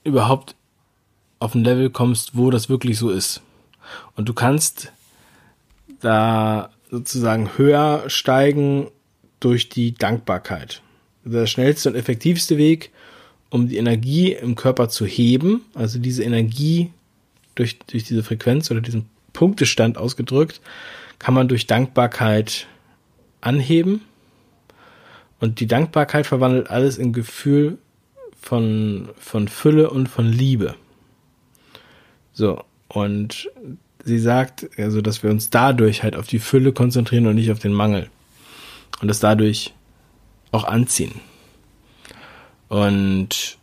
überhaupt 0.03 0.55
auf 1.37 1.53
ein 1.53 1.63
Level 1.63 1.91
kommst, 1.91 2.35
wo 2.35 2.49
das 2.49 2.69
wirklich 2.69 2.97
so 2.97 3.11
ist. 3.11 3.43
Und 4.15 4.29
du 4.29 4.33
kannst 4.33 4.91
da 5.99 6.71
sozusagen 6.93 7.57
höher 7.57 8.03
steigen 8.07 8.87
durch 9.39 9.67
die 9.67 9.95
Dankbarkeit. 9.95 10.83
Der 11.25 11.47
schnellste 11.47 11.89
und 11.89 11.95
effektivste 11.95 12.59
Weg, 12.59 12.91
um 13.49 13.67
die 13.67 13.77
Energie 13.77 14.33
im 14.33 14.53
Körper 14.53 14.89
zu 14.89 15.07
heben, 15.07 15.61
also 15.73 15.97
diese 15.97 16.23
Energie 16.23 16.91
durch, 17.55 17.79
durch 17.79 18.03
diese 18.03 18.21
Frequenz 18.21 18.69
oder 18.69 18.79
diesen 18.79 19.09
Punktestand 19.33 19.97
ausgedrückt, 19.97 20.61
kann 21.17 21.33
man 21.33 21.47
durch 21.47 21.65
Dankbarkeit 21.65 22.67
anheben. 23.41 24.01
Und 25.39 25.59
die 25.59 25.67
Dankbarkeit 25.67 26.27
verwandelt 26.27 26.69
alles 26.69 26.99
in 26.99 27.11
Gefühl 27.11 27.79
von, 28.39 29.09
von 29.17 29.47
Fülle 29.47 29.89
und 29.89 30.09
von 30.09 30.27
Liebe. 30.27 30.75
So, 32.33 32.63
und 32.87 33.49
sie 34.03 34.19
sagt, 34.19 34.69
also, 34.77 35.01
dass 35.01 35.23
wir 35.23 35.29
uns 35.29 35.49
dadurch 35.49 36.03
halt 36.03 36.15
auf 36.15 36.27
die 36.27 36.39
Fülle 36.39 36.73
konzentrieren 36.73 37.27
und 37.27 37.35
nicht 37.35 37.51
auf 37.51 37.59
den 37.59 37.73
Mangel. 37.73 38.09
Und 39.01 39.07
das 39.07 39.19
dadurch 39.19 39.73
auch 40.51 40.65
anziehen. 40.65 41.13
Und 42.69 43.57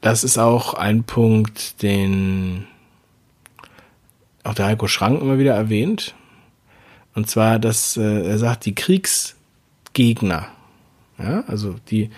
das 0.00 0.24
ist 0.24 0.38
auch 0.38 0.74
ein 0.74 1.04
Punkt, 1.04 1.82
den 1.82 2.66
auch 4.42 4.54
der 4.54 4.66
Heiko 4.66 4.88
Schrank 4.88 5.20
immer 5.20 5.38
wieder 5.38 5.54
erwähnt. 5.54 6.14
Und 7.14 7.28
zwar, 7.28 7.58
dass 7.58 7.96
äh, 7.96 8.26
er 8.26 8.38
sagt, 8.38 8.64
die 8.64 8.74
Kriegsgegner, 8.74 10.48
ja, 11.18 11.44
also 11.46 11.76
die, 11.90 12.10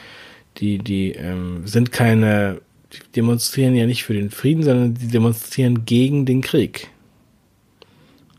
die, 0.58 0.78
die 0.78 1.12
ähm, 1.12 1.66
sind 1.66 1.92
keine, 1.92 2.60
die 2.92 3.12
demonstrieren 3.16 3.74
ja 3.74 3.86
nicht 3.86 4.04
für 4.04 4.14
den 4.14 4.30
Frieden, 4.30 4.62
sondern 4.62 4.94
die 4.94 5.08
demonstrieren 5.08 5.84
gegen 5.84 6.26
den 6.26 6.40
Krieg. 6.40 6.88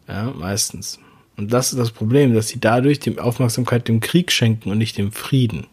Ja, 0.08 0.32
meistens. 0.36 1.00
Und 1.38 1.52
das 1.52 1.72
ist 1.72 1.80
das 1.80 1.92
Problem, 1.92 2.34
dass 2.34 2.48
sie 2.48 2.60
dadurch 2.60 3.00
die 3.00 3.20
Aufmerksamkeit 3.20 3.88
dem 3.88 4.00
Krieg 4.00 4.32
schenken 4.32 4.72
und 4.72 4.78
nicht 4.78 4.98
dem 4.98 5.12
Frieden. 5.12 5.68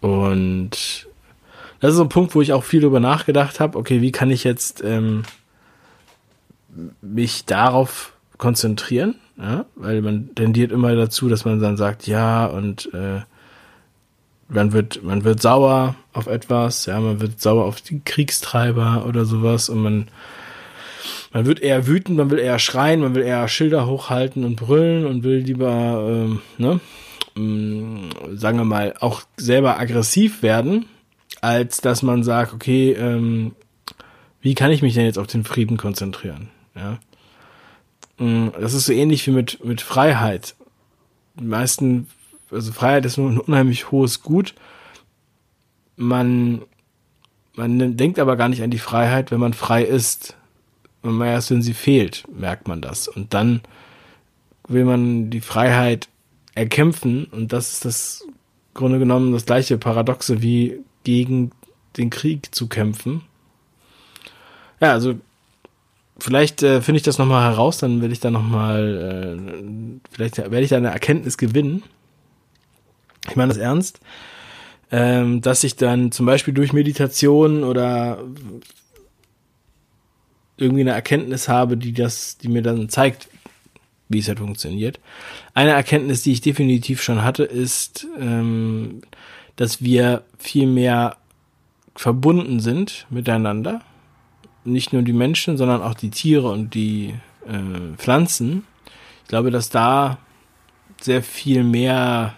Und 0.00 1.06
das 1.80 1.90
ist 1.90 1.96
so 1.96 2.02
ein 2.02 2.08
Punkt, 2.08 2.34
wo 2.34 2.40
ich 2.40 2.52
auch 2.52 2.64
viel 2.64 2.80
darüber 2.80 3.00
nachgedacht 3.00 3.60
habe, 3.60 3.78
okay, 3.78 4.00
wie 4.00 4.12
kann 4.12 4.30
ich 4.30 4.44
jetzt 4.44 4.82
ähm, 4.84 5.22
mich 7.00 7.44
darauf 7.44 8.12
konzentrieren? 8.38 9.16
Ja? 9.38 9.66
Weil 9.76 10.02
man 10.02 10.34
tendiert 10.34 10.72
immer 10.72 10.94
dazu, 10.94 11.28
dass 11.28 11.44
man 11.44 11.60
dann 11.60 11.76
sagt, 11.76 12.06
ja, 12.06 12.46
und 12.46 12.92
äh, 12.92 13.20
man 14.48 14.72
wird, 14.72 15.02
man 15.02 15.24
wird 15.24 15.40
sauer 15.40 15.94
auf 16.12 16.26
etwas, 16.26 16.86
ja, 16.86 16.98
man 16.98 17.20
wird 17.20 17.40
sauer 17.40 17.64
auf 17.64 17.80
die 17.80 18.00
Kriegstreiber 18.00 19.06
oder 19.06 19.24
sowas 19.24 19.68
und 19.68 19.82
man, 19.82 20.08
man 21.32 21.46
wird 21.46 21.60
eher 21.60 21.86
wütend, 21.86 22.18
man 22.18 22.30
will 22.30 22.38
eher 22.38 22.58
schreien, 22.58 23.00
man 23.00 23.14
will 23.14 23.22
eher 23.22 23.46
Schilder 23.48 23.86
hochhalten 23.86 24.44
und 24.44 24.56
brüllen 24.56 25.06
und 25.06 25.22
will 25.22 25.38
lieber, 25.38 26.06
ähm, 26.08 26.42
ne, 26.58 26.80
ähm, 27.36 28.10
sagen 28.32 28.58
wir 28.58 28.64
mal, 28.64 28.94
auch 29.00 29.22
selber 29.36 29.78
aggressiv 29.78 30.42
werden, 30.42 30.86
als 31.40 31.80
dass 31.80 32.02
man 32.02 32.24
sagt, 32.24 32.52
okay, 32.52 32.92
ähm, 32.92 33.54
wie 34.40 34.54
kann 34.54 34.72
ich 34.72 34.82
mich 34.82 34.94
denn 34.94 35.04
jetzt 35.04 35.18
auf 35.18 35.26
den 35.26 35.44
Frieden 35.44 35.76
konzentrieren? 35.76 36.48
Ja. 36.74 36.98
Mm, 38.18 38.48
das 38.58 38.74
ist 38.74 38.86
so 38.86 38.92
ähnlich 38.92 39.26
wie 39.26 39.32
mit, 39.32 39.64
mit 39.64 39.80
Freiheit. 39.80 40.54
Die 41.38 41.44
meisten 41.44 42.08
also 42.50 42.72
Freiheit 42.72 43.04
ist 43.04 43.18
ein 43.18 43.38
unheimlich 43.38 43.90
hohes 43.90 44.22
Gut. 44.22 44.54
Man, 45.96 46.62
man 47.54 47.96
denkt 47.96 48.18
aber 48.18 48.36
gar 48.36 48.48
nicht 48.48 48.62
an 48.62 48.70
die 48.70 48.78
Freiheit, 48.78 49.30
wenn 49.30 49.40
man 49.40 49.54
frei 49.54 49.82
ist. 49.84 50.36
Und 51.02 51.20
erst 51.20 51.50
wenn 51.50 51.62
sie 51.62 51.74
fehlt, 51.74 52.24
merkt 52.32 52.68
man 52.68 52.80
das. 52.82 53.08
Und 53.08 53.32
dann 53.34 53.62
will 54.68 54.84
man 54.84 55.30
die 55.30 55.40
Freiheit 55.40 56.08
erkämpfen 56.54 57.24
und 57.24 57.52
das 57.52 57.72
ist 57.72 57.84
das 57.84 58.26
Grunde 58.74 58.98
genommen 58.98 59.32
das 59.32 59.46
gleiche 59.46 59.78
Paradoxe 59.78 60.42
wie 60.42 60.80
gegen 61.04 61.50
den 61.96 62.10
Krieg 62.10 62.54
zu 62.54 62.68
kämpfen. 62.68 63.22
Ja, 64.80 64.92
also 64.92 65.14
vielleicht 66.18 66.62
äh, 66.62 66.80
finde 66.82 66.98
ich 66.98 67.02
das 67.02 67.18
nochmal 67.18 67.50
heraus, 67.50 67.78
dann 67.78 68.00
werde 68.00 68.12
ich 68.12 68.20
da 68.20 68.30
nochmal, 68.30 69.40
äh, 69.40 70.00
vielleicht 70.10 70.38
werde 70.38 70.60
ich 70.60 70.70
da 70.70 70.76
eine 70.76 70.90
Erkenntnis 70.90 71.36
gewinnen. 71.36 71.82
Ich 73.28 73.36
meine 73.36 73.48
das 73.48 73.58
ernst, 73.58 74.00
ähm, 74.90 75.40
dass 75.40 75.64
ich 75.64 75.76
dann 75.76 76.12
zum 76.12 76.26
Beispiel 76.26 76.54
durch 76.54 76.72
Meditation 76.72 77.64
oder 77.64 78.18
irgendwie 80.60 80.82
eine 80.82 80.92
Erkenntnis 80.92 81.48
habe, 81.48 81.76
die 81.76 81.92
das, 81.92 82.38
die 82.38 82.48
mir 82.48 82.62
dann 82.62 82.88
zeigt, 82.88 83.28
wie 84.08 84.18
es 84.18 84.28
halt 84.28 84.38
funktioniert. 84.38 85.00
Eine 85.54 85.70
Erkenntnis, 85.70 86.22
die 86.22 86.32
ich 86.32 86.40
definitiv 86.40 87.02
schon 87.02 87.22
hatte, 87.22 87.44
ist, 87.44 88.06
ähm, 88.18 89.02
dass 89.56 89.82
wir 89.82 90.24
viel 90.38 90.66
mehr 90.66 91.16
verbunden 91.94 92.60
sind 92.60 93.06
miteinander. 93.10 93.82
Nicht 94.64 94.92
nur 94.92 95.02
die 95.02 95.12
Menschen, 95.12 95.56
sondern 95.56 95.82
auch 95.82 95.94
die 95.94 96.10
Tiere 96.10 96.50
und 96.50 96.74
die 96.74 97.14
äh, 97.46 97.96
Pflanzen. 97.96 98.64
Ich 99.22 99.28
glaube, 99.28 99.50
dass 99.50 99.70
da 99.70 100.18
sehr 101.00 101.22
viel 101.22 101.64
mehr 101.64 102.34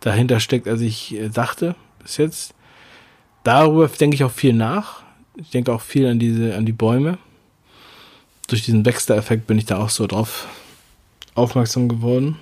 dahinter 0.00 0.40
steckt, 0.40 0.66
als 0.66 0.80
ich 0.80 1.14
äh, 1.14 1.28
dachte 1.28 1.74
bis 2.00 2.16
jetzt. 2.16 2.54
Darüber 3.44 3.88
denke 3.88 4.14
ich 4.14 4.24
auch 4.24 4.30
viel 4.30 4.52
nach. 4.52 5.02
Ich 5.40 5.50
denke 5.50 5.72
auch 5.72 5.80
viel 5.80 6.06
an 6.06 6.18
diese, 6.18 6.54
an 6.56 6.66
die 6.66 6.72
Bäume. 6.72 7.18
Durch 8.48 8.62
diesen 8.62 8.84
Wechsler-Effekt 8.84 9.46
bin 9.46 9.58
ich 9.58 9.64
da 9.64 9.78
auch 9.78 9.90
so 9.90 10.06
drauf 10.06 10.48
aufmerksam 11.34 11.88
geworden. 11.88 12.36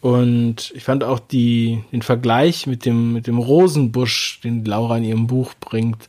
Und 0.00 0.72
ich 0.74 0.82
fand 0.82 1.04
auch 1.04 1.20
die, 1.20 1.84
den 1.92 2.02
Vergleich 2.02 2.66
mit 2.66 2.84
dem, 2.84 3.12
mit 3.12 3.28
dem 3.28 3.38
Rosenbusch, 3.38 4.40
den 4.42 4.64
Laura 4.64 4.98
in 4.98 5.04
ihrem 5.04 5.26
Buch 5.28 5.54
bringt, 5.60 6.08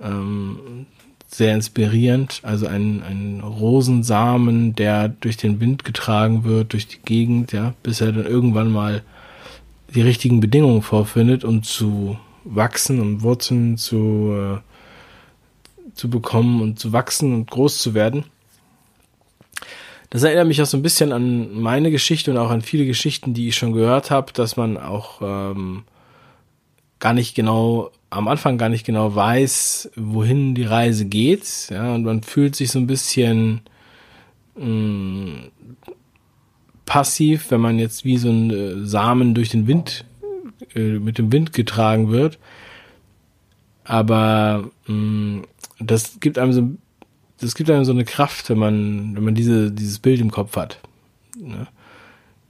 ähm, 0.00 0.86
sehr 1.28 1.54
inspirierend. 1.54 2.40
Also 2.42 2.66
ein, 2.66 3.02
ein 3.02 3.40
Rosensamen, 3.40 4.74
der 4.74 5.08
durch 5.08 5.36
den 5.36 5.60
Wind 5.60 5.84
getragen 5.84 6.42
wird, 6.42 6.72
durch 6.72 6.88
die 6.88 7.00
Gegend, 7.04 7.52
ja, 7.52 7.74
bis 7.84 8.00
er 8.00 8.12
dann 8.12 8.26
irgendwann 8.26 8.70
mal 8.70 9.02
die 9.94 10.02
richtigen 10.02 10.40
Bedingungen 10.40 10.82
vorfindet, 10.82 11.44
um 11.44 11.62
zu 11.62 12.18
wachsen 12.44 13.00
und 13.00 13.22
Wurzeln 13.22 13.78
zu, 13.78 14.32
äh, 14.32 14.73
zu 15.92 16.08
bekommen 16.08 16.62
und 16.62 16.78
zu 16.78 16.92
wachsen 16.92 17.34
und 17.34 17.50
groß 17.50 17.78
zu 17.78 17.94
werden. 17.94 18.24
Das 20.14 20.22
erinnert 20.22 20.46
mich 20.46 20.62
auch 20.62 20.66
so 20.66 20.76
ein 20.76 20.82
bisschen 20.82 21.12
an 21.12 21.60
meine 21.60 21.90
Geschichte 21.90 22.30
und 22.30 22.38
auch 22.38 22.50
an 22.50 22.62
viele 22.62 22.86
Geschichten, 22.86 23.34
die 23.34 23.48
ich 23.48 23.56
schon 23.56 23.72
gehört 23.72 24.12
habe, 24.12 24.32
dass 24.32 24.56
man 24.56 24.76
auch 24.76 25.20
ähm, 25.20 25.82
gar 27.00 27.14
nicht 27.14 27.34
genau, 27.34 27.90
am 28.10 28.28
Anfang 28.28 28.56
gar 28.56 28.68
nicht 28.68 28.86
genau 28.86 29.14
weiß, 29.14 29.90
wohin 29.96 30.54
die 30.54 30.62
Reise 30.62 31.06
geht. 31.06 31.68
Ja, 31.70 31.94
und 31.94 32.04
man 32.04 32.22
fühlt 32.22 32.54
sich 32.54 32.70
so 32.70 32.78
ein 32.78 32.86
bisschen 32.86 33.62
mh, 34.54 34.66
mm, 34.66 35.50
passiv, 36.86 37.50
wenn 37.50 37.60
man 37.60 37.80
jetzt 37.80 38.04
wie 38.04 38.16
so 38.16 38.30
ein 38.30 38.50
äh, 38.50 38.86
Samen 38.86 39.34
durch 39.34 39.48
den 39.48 39.66
Wind, 39.66 40.04
äh, 40.76 40.98
mit 40.98 41.18
dem 41.18 41.32
Wind 41.32 41.52
getragen 41.52 42.12
wird. 42.12 42.38
Aber 43.82 44.70
mh, 44.86 44.94
mm, 44.94 45.42
das 45.78 46.20
gibt 46.20 46.38
einem 46.38 46.52
so 46.52 46.70
das 47.38 47.54
gibt 47.54 47.70
einem 47.70 47.84
so 47.84 47.92
eine 47.92 48.04
Kraft, 48.04 48.48
wenn 48.50 48.58
man, 48.58 49.16
wenn 49.16 49.24
man 49.24 49.34
diese, 49.34 49.70
dieses 49.70 49.98
Bild 49.98 50.20
im 50.20 50.30
Kopf 50.30 50.56
hat. 50.56 50.78
Ne? 51.36 51.66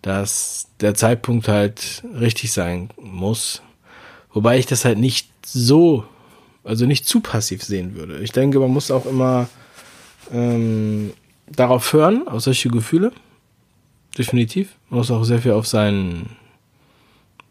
Dass 0.02 0.68
der 0.80 0.94
Zeitpunkt 0.94 1.48
halt 1.48 2.02
richtig 2.18 2.52
sein 2.52 2.90
muss. 3.00 3.62
Wobei 4.32 4.58
ich 4.58 4.66
das 4.66 4.84
halt 4.84 4.98
nicht 4.98 5.28
so, 5.44 6.04
also 6.62 6.86
nicht 6.86 7.06
zu 7.06 7.20
passiv 7.20 7.62
sehen 7.62 7.94
würde. 7.94 8.18
Ich 8.18 8.32
denke, 8.32 8.58
man 8.58 8.70
muss 8.70 8.90
auch 8.90 9.06
immer 9.06 9.48
ähm, 10.32 11.12
darauf 11.50 11.92
hören, 11.92 12.28
auf 12.28 12.42
solche 12.42 12.68
Gefühle. 12.68 13.12
Definitiv. 14.18 14.76
Man 14.90 14.98
muss 14.98 15.10
auch 15.10 15.24
sehr 15.24 15.40
viel 15.40 15.52
auf 15.52 15.66
seinen 15.66 16.36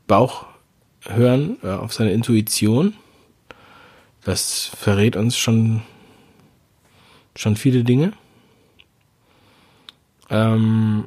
Bauch 0.08 0.45
hören, 1.02 1.58
äh, 1.63 1.71
auf 1.71 1.93
seine 1.93 2.12
Intuition. 2.12 2.93
Das 4.26 4.72
verrät 4.76 5.16
uns 5.16 5.38
schon 5.38 5.82
schon 7.36 7.56
viele 7.56 7.84
Dinge. 7.84 8.14
Ähm, 10.30 11.06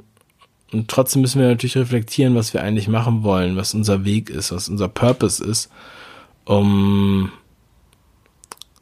und 0.73 0.89
trotzdem 0.89 1.23
müssen 1.23 1.41
wir 1.41 1.49
natürlich 1.49 1.77
reflektieren, 1.77 2.35
was 2.35 2.53
wir 2.53 2.63
eigentlich 2.63 2.89
machen 2.89 3.23
wollen, 3.23 3.57
was 3.57 3.75
unser 3.75 4.05
Weg 4.05 4.31
ist, 4.31 4.53
was 4.53 4.69
unser 4.69 4.89
Purpose 4.89 5.43
ist, 5.43 5.71
um 6.45 7.31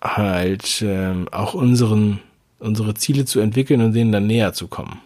halt 0.03 0.83
ähm, 0.83 1.29
auch 1.31 1.55
unseren, 1.55 2.21
unsere 2.59 2.95
Ziele 2.95 3.25
zu 3.27 3.41
entwickeln 3.41 3.81
und 3.81 3.93
denen 3.93 4.13
dann 4.13 4.27
näher 4.27 4.53
zu 4.53 4.69
kommen. 4.69 5.01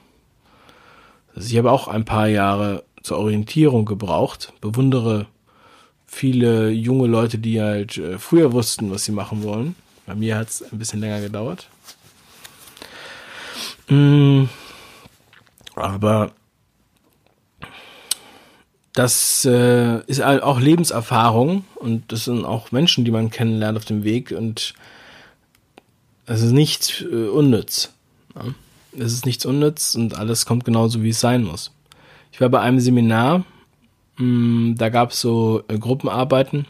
Also 1.35 1.49
ich 1.51 1.59
habe 1.59 1.71
auch 1.71 1.88
ein 1.88 2.05
paar 2.05 2.29
Jahre 2.29 2.85
zur 3.03 3.19
Orientierung 3.19 3.85
gebraucht, 3.85 4.53
bewundere 4.61 5.27
viele 6.09 6.71
junge 6.71 7.07
Leute, 7.07 7.38
die 7.38 7.61
halt 7.61 7.99
äh, 7.99 8.18
früher 8.18 8.53
wussten, 8.53 8.90
was 8.90 9.05
sie 9.05 9.12
machen 9.12 9.44
wollen. 9.44 9.77
Bei 10.07 10.14
mir 10.14 10.37
hat 10.37 10.49
es 10.49 10.62
ein 10.73 10.79
bisschen 10.79 11.01
länger 11.01 11.21
gedauert. 11.21 11.68
Mm, 13.88 14.44
aber 15.77 16.33
das 18.94 19.44
äh, 19.44 20.01
ist 20.07 20.23
auch 20.23 20.59
Lebenserfahrung 20.59 21.64
und 21.77 22.11
das 22.11 22.25
sind 22.25 22.44
auch 22.44 22.73
Menschen, 22.73 23.05
die 23.05 23.11
man 23.11 23.31
kennenlernt 23.31 23.79
auf 23.79 23.85
dem 23.85 24.03
Weg 24.03 24.33
und 24.33 24.75
es 26.27 26.42
ist 26.42 26.53
nichts 26.53 27.03
äh, 27.03 27.29
unnütz. 27.29 27.92
Es 28.92 29.12
ist 29.12 29.27
nichts 29.27 29.47
unnütz 29.47 29.94
und 29.94 30.18
alles 30.18 30.47
kommt 30.47 30.64
genauso, 30.64 31.03
wie 31.03 31.11
es 31.11 31.21
sein 31.21 31.44
muss. 31.44 31.71
Ich 32.33 32.40
war 32.40 32.49
bei 32.49 32.61
einem 32.61 32.81
Seminar, 32.81 33.44
mm, 34.18 34.74
da 34.76 34.88
gab 34.88 35.11
es 35.12 35.20
so 35.20 35.62
äh, 35.68 35.78
Gruppenarbeiten. 35.78 36.66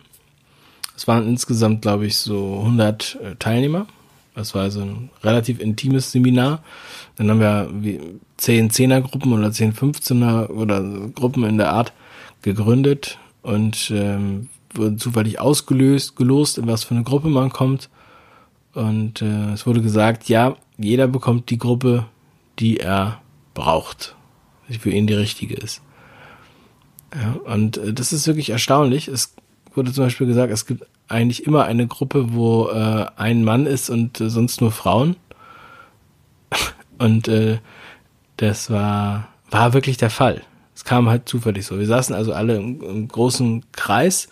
Es 0.97 1.07
waren 1.07 1.29
insgesamt, 1.29 1.83
glaube 1.83 2.07
ich, 2.07 2.17
so 2.17 2.59
100 2.61 3.19
äh, 3.23 3.35
Teilnehmer. 3.39 3.87
Das 4.35 4.55
war 4.55 4.63
also 4.63 4.83
ein 4.83 5.11
relativ 5.23 5.59
intimes 5.59 6.13
Seminar. 6.13 6.63
Dann 7.17 7.31
haben 7.31 7.41
wir 7.41 7.69
wie 7.73 8.01
10 8.37 8.71
Zehner-Gruppen 8.71 9.33
oder 9.33 9.51
10 9.51 9.75
15er 9.75 10.49
oder 10.51 10.81
Gruppen 11.15 11.45
in 11.45 11.59
der 11.59 11.73
Art 11.73 11.93
gegründet 12.43 13.19
und 13.43 13.91
ähm, 13.93 14.49
wurden 14.75 14.99
zufällig 14.99 15.41
ausgelöst, 15.41 16.17
gelost, 16.17 16.59
in 16.59 16.67
was 16.69 16.85
für 16.85 16.95
eine 16.95 17.05
Gruppe 17.05 17.29
man 17.29 17.51
kommt. 17.51 17.91
Und 18.75 19.23
äh, 19.23 19.53
es 19.53 19.67
wurde 19.67 19.83
gesagt, 19.83 20.29
ja, 20.29 20.57
jeder 20.77 21.09
bekommt 21.09 21.51
die 21.51 21.59
Gruppe, 21.59 22.07
die 22.59 22.79
er 22.79 23.21
braucht, 23.55 24.15
die 24.69 24.79
für 24.79 24.91
ihn 24.91 25.07
die 25.07 25.15
richtige 25.15 25.55
ist. 25.55 25.83
Ja, 27.15 27.53
und 27.53 27.79
äh, 27.79 27.93
das 27.93 28.13
ist 28.13 28.27
wirklich 28.27 28.51
erstaunlich. 28.51 29.09
Es 29.09 29.35
wurde 29.75 29.93
zum 29.93 30.05
Beispiel 30.05 30.27
gesagt, 30.27 30.53
es 30.53 30.67
gibt 30.67 30.85
eigentlich 31.09 31.47
immer 31.47 31.65
eine 31.65 31.87
Gruppe, 31.87 32.35
wo 32.35 32.69
äh, 32.69 33.07
ein 33.17 33.45
Mann 33.45 33.67
ist 33.67 33.91
und 33.91 34.21
äh, 34.21 34.29
sonst 34.29 34.61
nur 34.61 34.73
Frauen. 34.73 35.17
Und 36.99 37.29
äh, 37.29 37.59
das 38.39 38.71
war, 38.71 39.29
war 39.51 39.73
wirklich 39.73 39.99
der 39.99 40.11
Fall. 40.11 40.43
Es 40.75 40.85
kam 40.85 41.09
halt 41.09 41.29
zufällig 41.29 41.65
so. 41.65 41.79
Wir 41.79 41.87
saßen 41.87 42.15
also 42.15 42.33
alle 42.33 42.57
im, 42.57 42.81
im 42.83 43.09
großen 43.09 43.65
Kreis. 43.71 44.29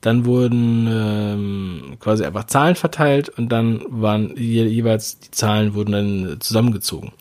Dann 0.00 0.24
wurden 0.24 0.88
ähm, 0.90 1.96
quasi 2.00 2.24
einfach 2.24 2.44
Zahlen 2.44 2.74
verteilt 2.74 3.28
und 3.28 3.50
dann 3.50 3.82
waren 3.88 4.36
je, 4.36 4.64
jeweils 4.64 5.18
die 5.18 5.30
Zahlen 5.30 5.74
wurden 5.74 5.92
dann 5.92 6.36
zusammengezogen. 6.40 7.12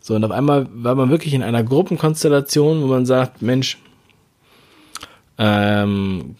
So, 0.00 0.14
und 0.14 0.24
auf 0.24 0.30
einmal 0.30 0.66
war 0.72 0.94
man 0.94 1.10
wirklich 1.10 1.34
in 1.34 1.42
einer 1.42 1.62
Gruppenkonstellation, 1.62 2.82
wo 2.82 2.86
man 2.86 3.06
sagt, 3.06 3.42
Mensch, 3.42 3.78
ähm, 5.38 6.36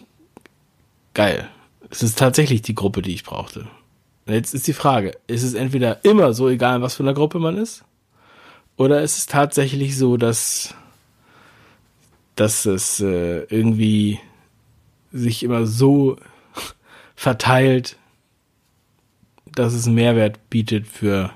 geil, 1.13 1.49
es 1.89 2.03
ist 2.03 2.17
tatsächlich 2.17 2.61
die 2.61 2.75
Gruppe, 2.75 3.01
die 3.01 3.13
ich 3.13 3.23
brauchte. 3.23 3.67
Jetzt 4.25 4.53
ist 4.53 4.67
die 4.67 4.73
Frage, 4.73 5.17
ist 5.27 5.43
es 5.43 5.53
entweder 5.53 6.03
immer 6.05 6.33
so 6.33 6.47
egal, 6.49 6.81
was 6.81 6.95
für 6.95 7.03
eine 7.03 7.13
Gruppe 7.13 7.39
man 7.39 7.57
ist? 7.57 7.83
Oder 8.77 9.01
ist 9.01 9.17
es 9.17 9.25
tatsächlich 9.25 9.97
so, 9.97 10.17
dass, 10.17 10.73
dass 12.35 12.65
es 12.65 12.99
äh, 12.99 13.43
irgendwie 13.43 14.19
sich 15.11 15.43
immer 15.43 15.67
so 15.67 16.17
verteilt, 17.15 17.97
dass 19.45 19.73
es 19.73 19.85
einen 19.85 19.95
Mehrwert 19.95 20.49
bietet 20.49 20.87
für, 20.87 21.31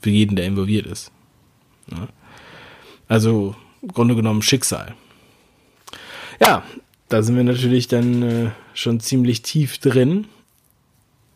für 0.00 0.10
jeden, 0.10 0.36
der 0.36 0.46
involviert 0.46 0.86
ist. 0.86 1.12
Ja? 1.90 2.08
Also 3.08 3.54
im 3.82 3.88
Grunde 3.88 4.14
genommen 4.14 4.42
Schicksal. 4.42 4.94
Ja, 6.44 6.64
da 7.08 7.22
sind 7.22 7.36
wir 7.36 7.44
natürlich 7.44 7.86
dann 7.86 8.22
äh, 8.22 8.50
schon 8.74 8.98
ziemlich 8.98 9.42
tief 9.42 9.78
drin 9.78 10.26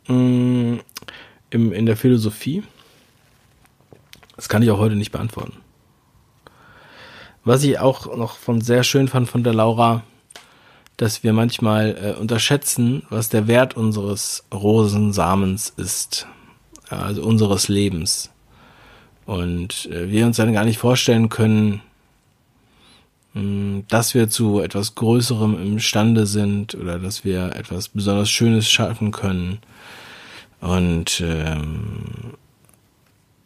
mh, 0.08 0.14
mm, 0.14 0.80
im, 1.50 1.72
in 1.72 1.86
der 1.86 1.96
Philosophie. 1.96 2.64
Das 4.34 4.48
kann 4.48 4.62
ich 4.62 4.70
auch 4.72 4.78
heute 4.78 4.96
nicht 4.96 5.12
beantworten. 5.12 5.58
Was 7.44 7.62
ich 7.62 7.78
auch 7.78 8.16
noch 8.16 8.36
von 8.36 8.60
sehr 8.60 8.82
schön 8.82 9.06
fand 9.06 9.28
von 9.28 9.44
der 9.44 9.54
Laura, 9.54 10.02
dass 10.96 11.22
wir 11.22 11.32
manchmal 11.32 11.96
äh, 12.02 12.20
unterschätzen, 12.20 13.04
was 13.08 13.28
der 13.28 13.46
Wert 13.46 13.76
unseres 13.76 14.44
Rosensamens 14.52 15.72
ist, 15.76 16.26
also 16.88 17.22
unseres 17.22 17.68
Lebens. 17.68 18.32
Und 19.24 19.86
äh, 19.86 20.10
wir 20.10 20.26
uns 20.26 20.38
dann 20.38 20.52
gar 20.52 20.64
nicht 20.64 20.78
vorstellen 20.78 21.28
können, 21.28 21.80
dass 23.88 24.14
wir 24.14 24.28
zu 24.28 24.60
etwas 24.60 24.94
Größerem 24.94 25.60
imstande 25.60 26.26
sind 26.26 26.74
oder 26.74 26.98
dass 26.98 27.24
wir 27.24 27.54
etwas 27.54 27.88
besonders 27.88 28.30
Schönes 28.30 28.70
schaffen 28.70 29.10
können. 29.10 29.58
Und 30.60 31.22
ähm, 31.24 32.34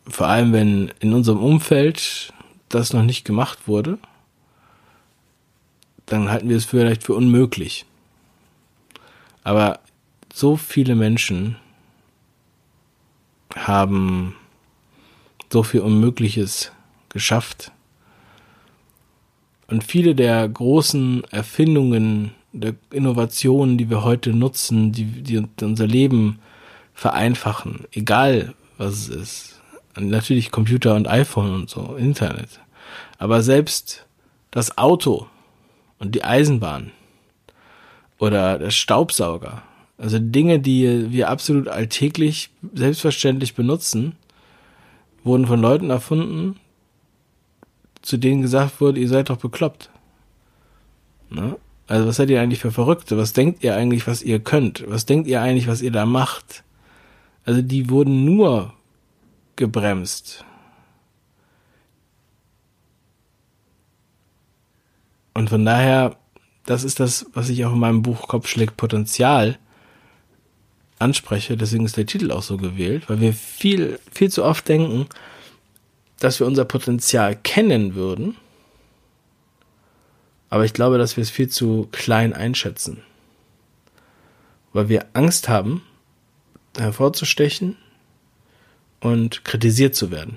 vor 0.06 0.28
allem, 0.28 0.52
wenn 0.52 0.92
in 1.00 1.12
unserem 1.12 1.42
Umfeld 1.42 2.32
das 2.68 2.92
noch 2.92 3.02
nicht 3.02 3.24
gemacht 3.24 3.66
wurde, 3.66 3.98
dann 6.06 6.30
halten 6.30 6.48
wir 6.48 6.56
es 6.56 6.66
vielleicht 6.66 7.02
für 7.02 7.14
unmöglich. 7.14 7.84
Aber 9.42 9.80
so 10.32 10.56
viele 10.56 10.94
Menschen 10.94 11.56
haben 13.56 14.36
so 15.52 15.64
viel 15.64 15.80
Unmögliches 15.80 16.70
geschafft. 17.08 17.72
Und 19.70 19.84
viele 19.84 20.16
der 20.16 20.48
großen 20.48 21.22
Erfindungen, 21.30 22.32
der 22.52 22.74
Innovationen, 22.90 23.78
die 23.78 23.88
wir 23.88 24.02
heute 24.02 24.30
nutzen, 24.30 24.90
die, 24.90 25.04
die 25.04 25.46
unser 25.62 25.86
Leben 25.86 26.40
vereinfachen, 26.92 27.84
egal 27.92 28.54
was 28.78 28.94
es 28.94 29.08
ist. 29.08 29.60
natürlich 29.96 30.50
Computer 30.50 30.96
und 30.96 31.06
iPhone 31.06 31.54
und 31.54 31.70
so, 31.70 31.94
Internet. 31.94 32.60
Aber 33.18 33.42
selbst 33.42 34.06
das 34.50 34.76
Auto 34.76 35.26
und 36.00 36.14
die 36.14 36.24
Eisenbahn 36.24 36.90
oder 38.18 38.58
der 38.58 38.70
Staubsauger. 38.70 39.62
Also 39.98 40.18
Dinge, 40.18 40.58
die 40.58 41.12
wir 41.12 41.28
absolut 41.28 41.68
alltäglich 41.68 42.50
selbstverständlich 42.74 43.54
benutzen, 43.54 44.16
wurden 45.22 45.46
von 45.46 45.60
Leuten 45.60 45.90
erfunden, 45.90 46.58
zu 48.10 48.18
denen 48.18 48.42
gesagt 48.42 48.80
wurde, 48.80 49.00
ihr 49.00 49.08
seid 49.08 49.30
doch 49.30 49.38
bekloppt. 49.38 49.90
Ne? 51.30 51.56
Also 51.86 52.06
was 52.06 52.16
seid 52.16 52.30
ihr 52.30 52.40
eigentlich 52.40 52.60
für 52.60 52.72
Verrückte? 52.72 53.16
Was 53.16 53.32
denkt 53.32 53.64
ihr 53.64 53.74
eigentlich, 53.74 54.06
was 54.06 54.22
ihr 54.22 54.40
könnt? 54.40 54.84
Was 54.88 55.06
denkt 55.06 55.26
ihr 55.28 55.40
eigentlich, 55.40 55.66
was 55.66 55.82
ihr 55.82 55.90
da 55.90 56.06
macht? 56.06 56.64
Also 57.44 57.62
die 57.62 57.88
wurden 57.88 58.24
nur 58.24 58.74
gebremst 59.56 60.44
Und 65.40 65.48
von 65.48 65.64
daher, 65.64 66.16
das 66.66 66.84
ist 66.84 67.00
das, 67.00 67.24
was 67.32 67.48
ich 67.48 67.64
auch 67.64 67.72
in 67.72 67.78
meinem 67.78 68.02
Buch 68.02 68.28
Kopfschlägt 68.28 68.76
Potenzial 68.76 69.58
anspreche. 70.98 71.56
Deswegen 71.56 71.86
ist 71.86 71.96
der 71.96 72.04
Titel 72.04 72.30
auch 72.30 72.42
so 72.42 72.58
gewählt, 72.58 73.08
weil 73.08 73.20
wir 73.20 73.32
viel, 73.32 73.98
viel 74.12 74.30
zu 74.30 74.44
oft 74.44 74.68
denken, 74.68 75.06
dass 76.20 76.38
wir 76.38 76.46
unser 76.46 76.64
Potenzial 76.64 77.34
kennen 77.34 77.96
würden. 77.96 78.36
Aber 80.50 80.64
ich 80.64 80.72
glaube, 80.72 80.98
dass 80.98 81.16
wir 81.16 81.22
es 81.22 81.30
viel 81.30 81.48
zu 81.48 81.88
klein 81.90 82.32
einschätzen. 82.32 83.02
Weil 84.72 84.88
wir 84.88 85.06
Angst 85.14 85.48
haben, 85.48 85.82
hervorzustechen 86.76 87.76
und 89.00 89.44
kritisiert 89.44 89.94
zu 89.96 90.10
werden. 90.10 90.36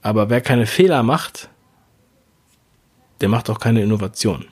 Aber 0.00 0.30
wer 0.30 0.40
keine 0.40 0.66
Fehler 0.66 1.02
macht, 1.02 1.50
der 3.20 3.28
macht 3.28 3.50
auch 3.50 3.58
keine 3.58 3.82
Innovation. 3.82 4.46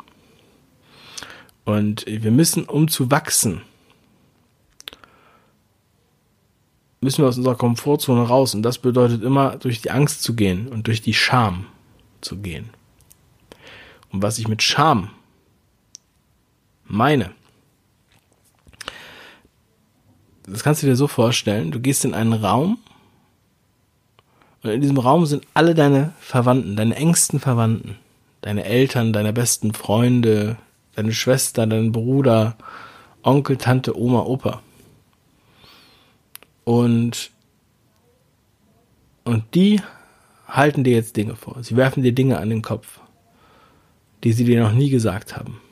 Und 1.64 2.04
wir 2.06 2.30
müssen, 2.30 2.64
um 2.64 2.88
zu 2.88 3.11
wachsen, 3.11 3.62
müssen 7.00 7.22
wir 7.22 7.28
aus 7.28 7.38
unserer 7.38 7.56
Komfortzone 7.56 8.22
raus. 8.22 8.54
Und 8.54 8.62
das 8.62 8.78
bedeutet 8.78 9.22
immer, 9.22 9.56
durch 9.56 9.80
die 9.80 9.90
Angst 9.90 10.22
zu 10.22 10.34
gehen 10.34 10.68
und 10.68 10.87
durch 10.87 11.02
die 11.02 11.14
Scham 11.14 11.66
zu 12.20 12.38
gehen. 12.38 12.70
Und 14.11 14.22
was 14.22 14.38
ich 14.38 14.48
mit 14.48 14.62
Scham 14.62 15.11
meine, 16.84 17.32
das 20.46 20.62
kannst 20.62 20.82
du 20.82 20.87
dir 20.87 20.96
so 20.96 21.08
vorstellen, 21.08 21.70
du 21.70 21.80
gehst 21.80 22.04
in 22.04 22.14
einen 22.14 22.32
Raum 22.32 22.78
und 24.62 24.70
in 24.70 24.80
diesem 24.80 24.98
Raum 24.98 25.26
sind 25.26 25.46
alle 25.54 25.74
deine 25.74 26.14
Verwandten, 26.20 26.74
deine 26.74 26.96
engsten 26.96 27.38
Verwandten 27.38 27.96
deine 28.40 28.64
Eltern, 28.64 29.12
deine 29.12 29.32
besten 29.32 29.72
Freunde, 29.74 30.56
deine 30.94 31.12
Schwester, 31.12 31.66
dein 31.66 31.92
Bruder, 31.92 32.56
Onkel, 33.22 33.56
Tante, 33.56 33.98
Oma, 33.98 34.20
Opa. 34.20 34.62
Und, 36.68 37.31
und 39.24 39.54
die 39.54 39.81
halten 40.46 40.85
dir 40.85 40.92
jetzt 40.92 41.16
Dinge 41.16 41.35
vor. 41.35 41.62
Sie 41.64 41.76
werfen 41.76 42.02
dir 42.02 42.12
Dinge 42.12 42.37
an 42.37 42.50
den 42.50 42.61
Kopf, 42.61 43.00
die 44.22 44.35
sie 44.35 44.44
dir 44.44 44.62
noch 44.62 44.72
nie 44.74 44.90
gesagt 44.90 45.35
haben. 45.35 45.62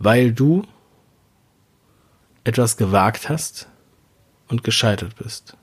Weil 0.00 0.32
du 0.32 0.64
etwas 2.42 2.76
gewagt 2.76 3.28
hast 3.28 3.68
und 4.48 4.64
gescheitert 4.64 5.14
bist. 5.14 5.56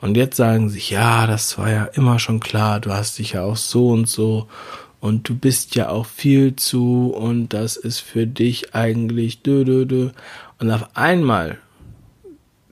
Und 0.00 0.16
jetzt 0.16 0.36
sagen 0.36 0.70
sie, 0.70 0.82
ja, 0.92 1.28
das 1.28 1.56
war 1.56 1.70
ja 1.70 1.84
immer 1.84 2.18
schon 2.18 2.40
klar, 2.40 2.80
du 2.80 2.92
hast 2.92 3.20
dich 3.20 3.34
ja 3.34 3.44
auch 3.44 3.56
so 3.56 3.90
und 3.90 4.08
so 4.08 4.48
und 4.98 5.28
du 5.28 5.38
bist 5.38 5.76
ja 5.76 5.88
auch 5.88 6.06
viel 6.06 6.56
zu 6.56 7.14
und 7.14 7.50
das 7.50 7.76
ist 7.76 8.00
für 8.00 8.26
dich 8.26 8.74
eigentlich 8.74 9.42
dö, 9.42 9.64
dö, 9.64 9.86
dö. 9.86 10.10
Und 10.58 10.72
auf 10.72 10.96
einmal 10.96 11.60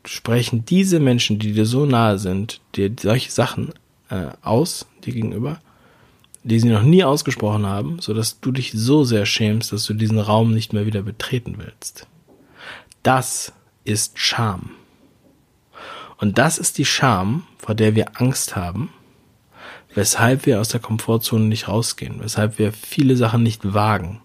sprechen 0.05 0.65
diese 0.65 1.01
Menschen, 1.01 1.39
die 1.39 1.53
dir 1.53 1.67
so 1.67 1.87
nahe 1.87 2.19
sind, 2.19 2.61
dir 2.75 2.91
solche 3.01 3.31
Sachen 3.31 3.73
äh, 4.11 4.29
aus, 4.43 4.87
dir 5.05 5.13
gegenüber, 5.13 5.61
die 6.45 6.59
sie 6.59 6.69
noch 6.69 6.83
nie 6.83 7.05
ausgesprochen 7.05 7.67
haben, 7.67 8.01
so 8.01 8.15
dass 8.15 8.41
du 8.41 8.51
dich 8.51 8.73
so 8.75 9.05
sehr 9.05 9.27
schämst, 9.27 9.73
dass 9.73 9.85
du 9.85 9.95
diesen 9.95 10.19
Raum 10.19 10.53
nicht 10.53 10.73
mehr 10.73 10.87
wieder 10.87 11.03
betreten 11.03 11.55
willst. 11.59 12.07
Das 13.03 13.53
ist 13.85 14.19
Scham. 14.19 14.71
Und 16.19 16.39
das 16.39 16.59
ist 16.59 16.79
die 16.79 16.85
Scham, 16.85 17.47
vor 17.59 17.75
der 17.75 17.95
wir 17.95 18.21
Angst 18.21 18.55
haben, 18.55 18.91
weshalb 19.95 20.47
wir 20.47 20.61
aus 20.61 20.69
der 20.69 20.81
Komfortzone 20.81 21.45
nicht 21.45 21.69
rausgehen, 21.69 22.21
weshalb 22.21 22.59
wir 22.59 22.73
viele 22.73 23.17
Sachen 23.17 23.43
nicht 23.43 23.75
wagen. 23.75 24.21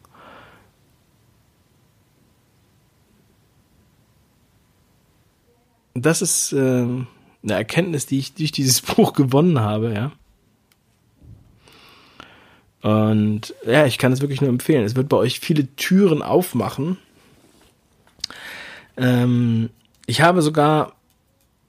Das 6.02 6.22
ist 6.22 6.54
äh, 6.54 6.58
eine 6.58 7.06
Erkenntnis, 7.44 8.06
die 8.06 8.20
ich 8.20 8.34
durch 8.34 8.52
dieses 8.52 8.82
Buch 8.96 9.14
gewonnen 9.14 9.60
habe, 9.60 9.94
ja. 9.94 10.12
Und 12.82 13.54
ja, 13.66 13.86
ich 13.86 13.98
kann 13.98 14.12
es 14.12 14.22
wirklich 14.22 14.40
nur 14.40 14.50
empfehlen. 14.50 14.86
Es 14.86 14.96
wird 14.96 15.10
bei 15.10 15.18
euch 15.18 15.40
viele 15.40 15.76
Türen 15.76 16.22
aufmachen. 16.22 16.98
Ähm, 18.96 19.70
ich 20.06 20.22
habe 20.22 20.42
sogar 20.42 20.94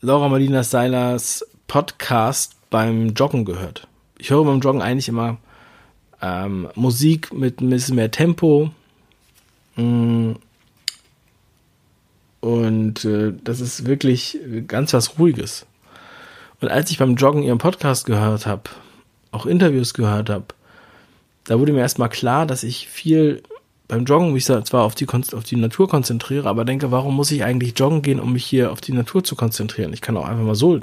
Laura 0.01 0.29
Marlina 0.29 0.63
Seilers 0.63 1.45
Podcast 1.67 2.57
beim 2.71 3.15
Joggen 3.15 3.45
gehört. 3.45 3.89
Ich 4.19 4.31
höre 4.31 4.45
beim 4.45 4.61
Joggen 4.61 4.83
eigentlich 4.83 5.09
immer 5.09 5.39
ähm, 6.21 6.69
Musik 6.75 7.33
mit 7.33 7.61
ein 7.61 7.71
bisschen 7.71 7.97
mehr 7.97 8.11
Tempo. 8.11 8.71
Mm. 9.77 10.33
Und 12.41 13.05
äh, 13.05 13.33
das 13.43 13.61
ist 13.61 13.87
wirklich 13.87 14.39
ganz 14.67 14.93
was 14.93 15.19
Ruhiges. 15.19 15.67
Und 16.61 16.69
als 16.69 16.91
ich 16.91 16.99
beim 16.99 17.17
Joggen 17.17 17.43
ihren 17.43 17.59
Podcast 17.59 18.07
gehört 18.07 18.47
habe, 18.47 18.71
auch 19.31 19.47
Interviews 19.47 19.95
gehört 19.95 20.31
habe, 20.31 20.47
da 21.45 21.59
wurde 21.59 21.73
mir 21.73 21.81
erstmal 21.81 22.09
klar, 22.09 22.47
dass 22.47 22.63
ich 22.63 22.89
viel 22.89 23.43
beim 23.89 24.05
Joggen 24.05 24.35
mich 24.35 24.45
zwar 24.45 24.85
auf 24.85 24.95
die, 24.95 25.09
auf 25.09 25.45
die 25.45 25.57
Natur 25.57 25.89
konzentriere, 25.89 26.49
aber 26.49 26.67
denke, 26.67 26.91
warum 26.91 27.17
muss 27.17 27.31
ich 27.31 27.43
eigentlich 27.43 27.79
joggen 27.79 28.03
gehen, 28.03 28.21
um 28.21 28.35
mich 28.35 28.45
hier 28.45 28.71
auf 28.71 28.83
die 28.83 28.93
Natur 28.93 29.25
zu 29.25 29.35
konzentrieren? 29.35 29.95
Ich 29.95 30.03
kann 30.03 30.17
auch 30.17 30.27
einfach 30.27 30.45
mal 30.45 30.55
so 30.55 30.79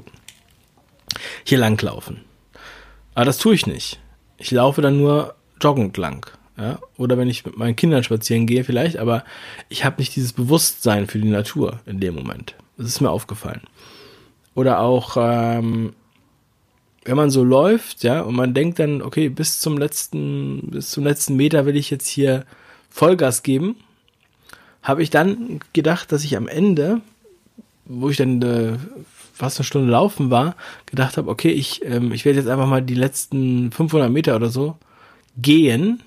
hier 1.43 1.59
langlaufen. 1.59 2.21
Aber 3.13 3.25
das 3.25 3.37
tue 3.37 3.53
ich 3.53 3.67
nicht. 3.67 3.99
Ich 4.37 4.51
laufe 4.51 4.81
dann 4.81 4.97
nur 4.97 5.35
joggend 5.61 5.95
lang. 5.97 6.29
Ja? 6.57 6.79
Oder 6.97 7.17
wenn 7.17 7.29
ich 7.29 7.45
mit 7.45 7.57
meinen 7.57 7.75
Kindern 7.75 8.03
spazieren 8.03 8.47
gehe 8.47 8.63
vielleicht, 8.63 8.97
aber 8.97 9.23
ich 9.69 9.83
habe 9.85 9.97
nicht 9.99 10.15
dieses 10.15 10.33
Bewusstsein 10.33 11.07
für 11.07 11.19
die 11.19 11.29
Natur 11.29 11.79
in 11.85 11.99
dem 11.99 12.15
Moment. 12.15 12.55
Das 12.77 12.87
ist 12.87 13.01
mir 13.01 13.09
aufgefallen. 13.09 13.61
Oder 14.53 14.79
auch, 14.79 15.17
ähm, 15.19 15.93
wenn 17.03 17.17
man 17.17 17.29
so 17.29 17.43
läuft, 17.43 18.03
ja, 18.03 18.21
und 18.21 18.35
man 18.35 18.53
denkt 18.53 18.79
dann, 18.79 19.01
okay, 19.01 19.29
bis 19.29 19.59
zum 19.59 19.77
letzten, 19.77 20.69
bis 20.71 20.89
zum 20.91 21.03
letzten 21.03 21.35
Meter 21.35 21.65
will 21.65 21.75
ich 21.75 21.89
jetzt 21.89 22.07
hier 22.07 22.45
Vollgas 22.89 23.43
geben, 23.43 23.75
habe 24.81 25.03
ich 25.03 25.09
dann 25.09 25.59
gedacht, 25.73 26.11
dass 26.11 26.23
ich 26.23 26.37
am 26.37 26.47
Ende, 26.47 27.01
wo 27.85 28.09
ich 28.09 28.17
dann 28.17 28.41
äh, 28.41 28.77
fast 29.33 29.59
eine 29.59 29.65
Stunde 29.65 29.91
laufen 29.91 30.31
war, 30.31 30.55
gedacht 30.85 31.17
habe, 31.17 31.29
okay, 31.29 31.51
ich, 31.51 31.83
ähm, 31.83 32.13
ich 32.13 32.23
werde 32.23 32.39
jetzt 32.39 32.47
einfach 32.47 32.67
mal 32.67 32.81
die 32.81 32.95
letzten 32.95 33.71
500 33.71 34.09
Meter 34.09 34.35
oder 34.35 34.49
so 34.49 34.77
gehen, 35.37 36.01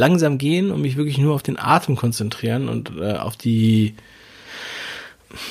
langsam 0.00 0.38
gehen 0.38 0.70
und 0.70 0.80
mich 0.80 0.96
wirklich 0.96 1.18
nur 1.18 1.34
auf 1.34 1.42
den 1.42 1.58
Atem 1.58 1.94
konzentrieren 1.94 2.68
und 2.68 2.90
äh, 2.98 3.12
auf 3.12 3.36
die 3.36 3.94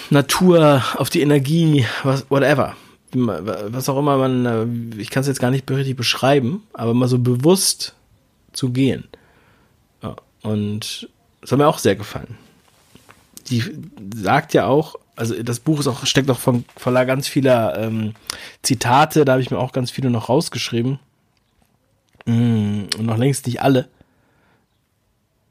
Natur, 0.10 0.84
auf 0.96 1.10
die 1.10 1.22
Energie, 1.22 1.86
was, 2.04 2.30
whatever. 2.30 2.76
Was 3.12 3.90
auch 3.90 3.98
immer 3.98 4.18
man, 4.18 4.46
äh, 4.46 5.02
ich 5.02 5.10
kann 5.10 5.22
es 5.22 5.28
jetzt 5.28 5.40
gar 5.40 5.52
nicht 5.52 5.70
richtig 5.70 5.96
beschreiben, 5.96 6.64
aber 6.74 6.94
mal 6.94 7.08
so 7.08 7.20
bewusst 7.20 7.96
zu 8.52 8.72
gehen. 8.72 9.06
Ja, 10.04 10.16
und 10.42 11.10
das 11.42 11.52
hat 11.52 11.60
mir 11.60 11.68
auch 11.68 11.80
sehr 11.80 11.96
gefallen. 11.96 12.38
Die 13.48 13.64
sagt 14.16 14.54
ja 14.54 14.68
auch, 14.68 14.96
also 15.16 15.42
das 15.42 15.60
Buch 15.60 15.80
ist 15.80 15.88
auch, 15.88 16.06
steckt 16.06 16.30
auch 16.30 16.40
von, 16.40 16.66
voller 16.76 17.06
ganz 17.06 17.28
vieler 17.28 17.78
ähm, 17.78 18.14
Zitate, 18.62 19.26
da 19.26 19.34
habe 19.34 19.42
ich 19.42 19.52
mir 19.52 19.60
auch 19.60 19.72
ganz 19.72 19.92
viele 19.92 20.10
noch 20.10 20.30
rausgeschrieben. 20.30 21.00
Mm, 22.26 22.84
und 22.98 23.06
noch 23.06 23.18
längst 23.18 23.48
nicht 23.48 23.62
alle. 23.62 23.90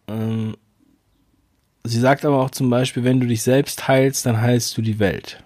Ähm, 0.08 0.56
sie 1.84 2.00
sagt 2.00 2.24
aber 2.24 2.42
auch 2.42 2.50
zum 2.50 2.70
Beispiel, 2.70 3.04
wenn 3.04 3.20
du 3.20 3.26
dich 3.26 3.42
selbst 3.42 3.88
heilst, 3.88 4.26
dann 4.26 4.40
heilst 4.40 4.76
du 4.76 4.82
die 4.82 4.98
Welt. 4.98 5.42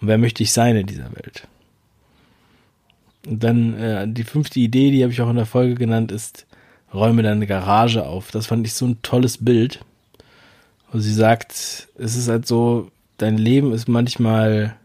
Und 0.00 0.08
wer 0.08 0.18
möchte 0.18 0.42
ich 0.42 0.52
sein 0.52 0.76
in 0.76 0.86
dieser 0.86 1.14
Welt? 1.14 1.48
Und 3.26 3.42
dann 3.42 3.74
äh, 3.74 4.06
die 4.08 4.24
fünfte 4.24 4.60
Idee, 4.60 4.90
die 4.90 5.02
habe 5.02 5.12
ich 5.12 5.20
auch 5.20 5.30
in 5.30 5.36
der 5.36 5.46
Folge 5.46 5.74
genannt, 5.74 6.12
ist, 6.12 6.46
räume 6.92 7.22
deine 7.22 7.46
Garage 7.46 8.04
auf. 8.04 8.30
Das 8.30 8.46
fand 8.46 8.66
ich 8.66 8.74
so 8.74 8.86
ein 8.86 9.02
tolles 9.02 9.44
Bild. 9.44 9.80
Und 10.92 11.00
sie 11.00 11.12
sagt, 11.12 11.52
es 11.98 12.16
ist 12.16 12.28
halt 12.28 12.46
so, 12.46 12.90
dein 13.18 13.38
Leben 13.38 13.72
ist 13.72 13.88
manchmal 13.88 14.76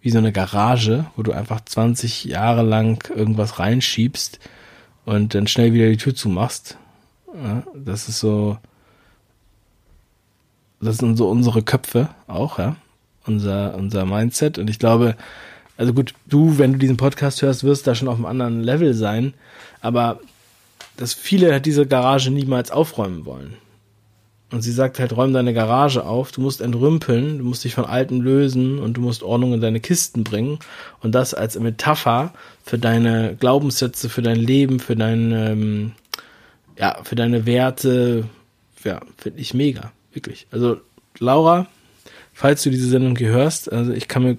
wie 0.00 0.10
so 0.10 0.18
eine 0.18 0.32
Garage, 0.32 1.06
wo 1.14 1.22
du 1.22 1.32
einfach 1.32 1.60
20 1.60 2.24
Jahre 2.24 2.62
lang 2.62 3.08
irgendwas 3.14 3.58
reinschiebst 3.58 4.40
und 5.04 5.34
dann 5.34 5.46
schnell 5.46 5.72
wieder 5.72 5.88
die 5.88 5.96
Tür 5.96 6.14
zumachst. 6.14 6.76
Ja, 7.34 7.62
das 7.74 8.08
ist 8.08 8.20
so, 8.20 8.58
das 10.80 10.98
sind 10.98 11.16
so 11.16 11.28
unsere 11.28 11.62
Köpfe 11.62 12.08
auch, 12.26 12.58
ja. 12.58 12.76
Unser, 13.26 13.74
unser 13.74 14.06
Mindset. 14.06 14.58
Und 14.58 14.70
ich 14.70 14.78
glaube, 14.78 15.14
also 15.76 15.92
gut, 15.92 16.14
du, 16.26 16.58
wenn 16.58 16.72
du 16.72 16.78
diesen 16.78 16.96
Podcast 16.96 17.42
hörst, 17.42 17.64
wirst 17.64 17.86
da 17.86 17.94
schon 17.94 18.08
auf 18.08 18.16
einem 18.16 18.26
anderen 18.26 18.62
Level 18.62 18.94
sein. 18.94 19.34
Aber 19.80 20.20
dass 20.96 21.14
viele 21.14 21.60
diese 21.60 21.86
Garage 21.86 22.30
niemals 22.30 22.70
aufräumen 22.70 23.24
wollen. 23.24 23.54
Und 24.52 24.62
sie 24.62 24.72
sagt 24.72 24.98
halt, 24.98 25.16
räum 25.16 25.32
deine 25.32 25.54
Garage 25.54 26.04
auf, 26.04 26.32
du 26.32 26.40
musst 26.40 26.60
entrümpeln, 26.60 27.38
du 27.38 27.44
musst 27.44 27.62
dich 27.62 27.74
von 27.74 27.84
Alten 27.84 28.20
lösen 28.20 28.80
und 28.80 28.94
du 28.94 29.00
musst 29.00 29.22
Ordnung 29.22 29.54
in 29.54 29.60
deine 29.60 29.78
Kisten 29.78 30.24
bringen. 30.24 30.58
Und 31.00 31.14
das 31.14 31.34
als 31.34 31.58
Metapher 31.58 32.32
für 32.64 32.78
deine 32.78 33.36
Glaubenssätze, 33.38 34.08
für 34.08 34.22
dein 34.22 34.38
Leben, 34.38 34.80
für 34.80 34.96
dein, 34.96 35.32
ähm, 35.32 35.92
ja, 36.76 36.98
für 37.04 37.14
deine 37.14 37.46
Werte. 37.46 38.24
Ja, 38.82 39.00
finde 39.18 39.40
ich 39.40 39.54
mega, 39.54 39.92
wirklich. 40.12 40.48
Also, 40.50 40.80
Laura, 41.18 41.68
falls 42.32 42.62
du 42.62 42.70
diese 42.70 42.88
Sendung 42.88 43.16
hier 43.16 43.28
hörst, 43.28 43.72
also 43.72 43.92
ich 43.92 44.08
kann 44.08 44.24
mir, 44.24 44.36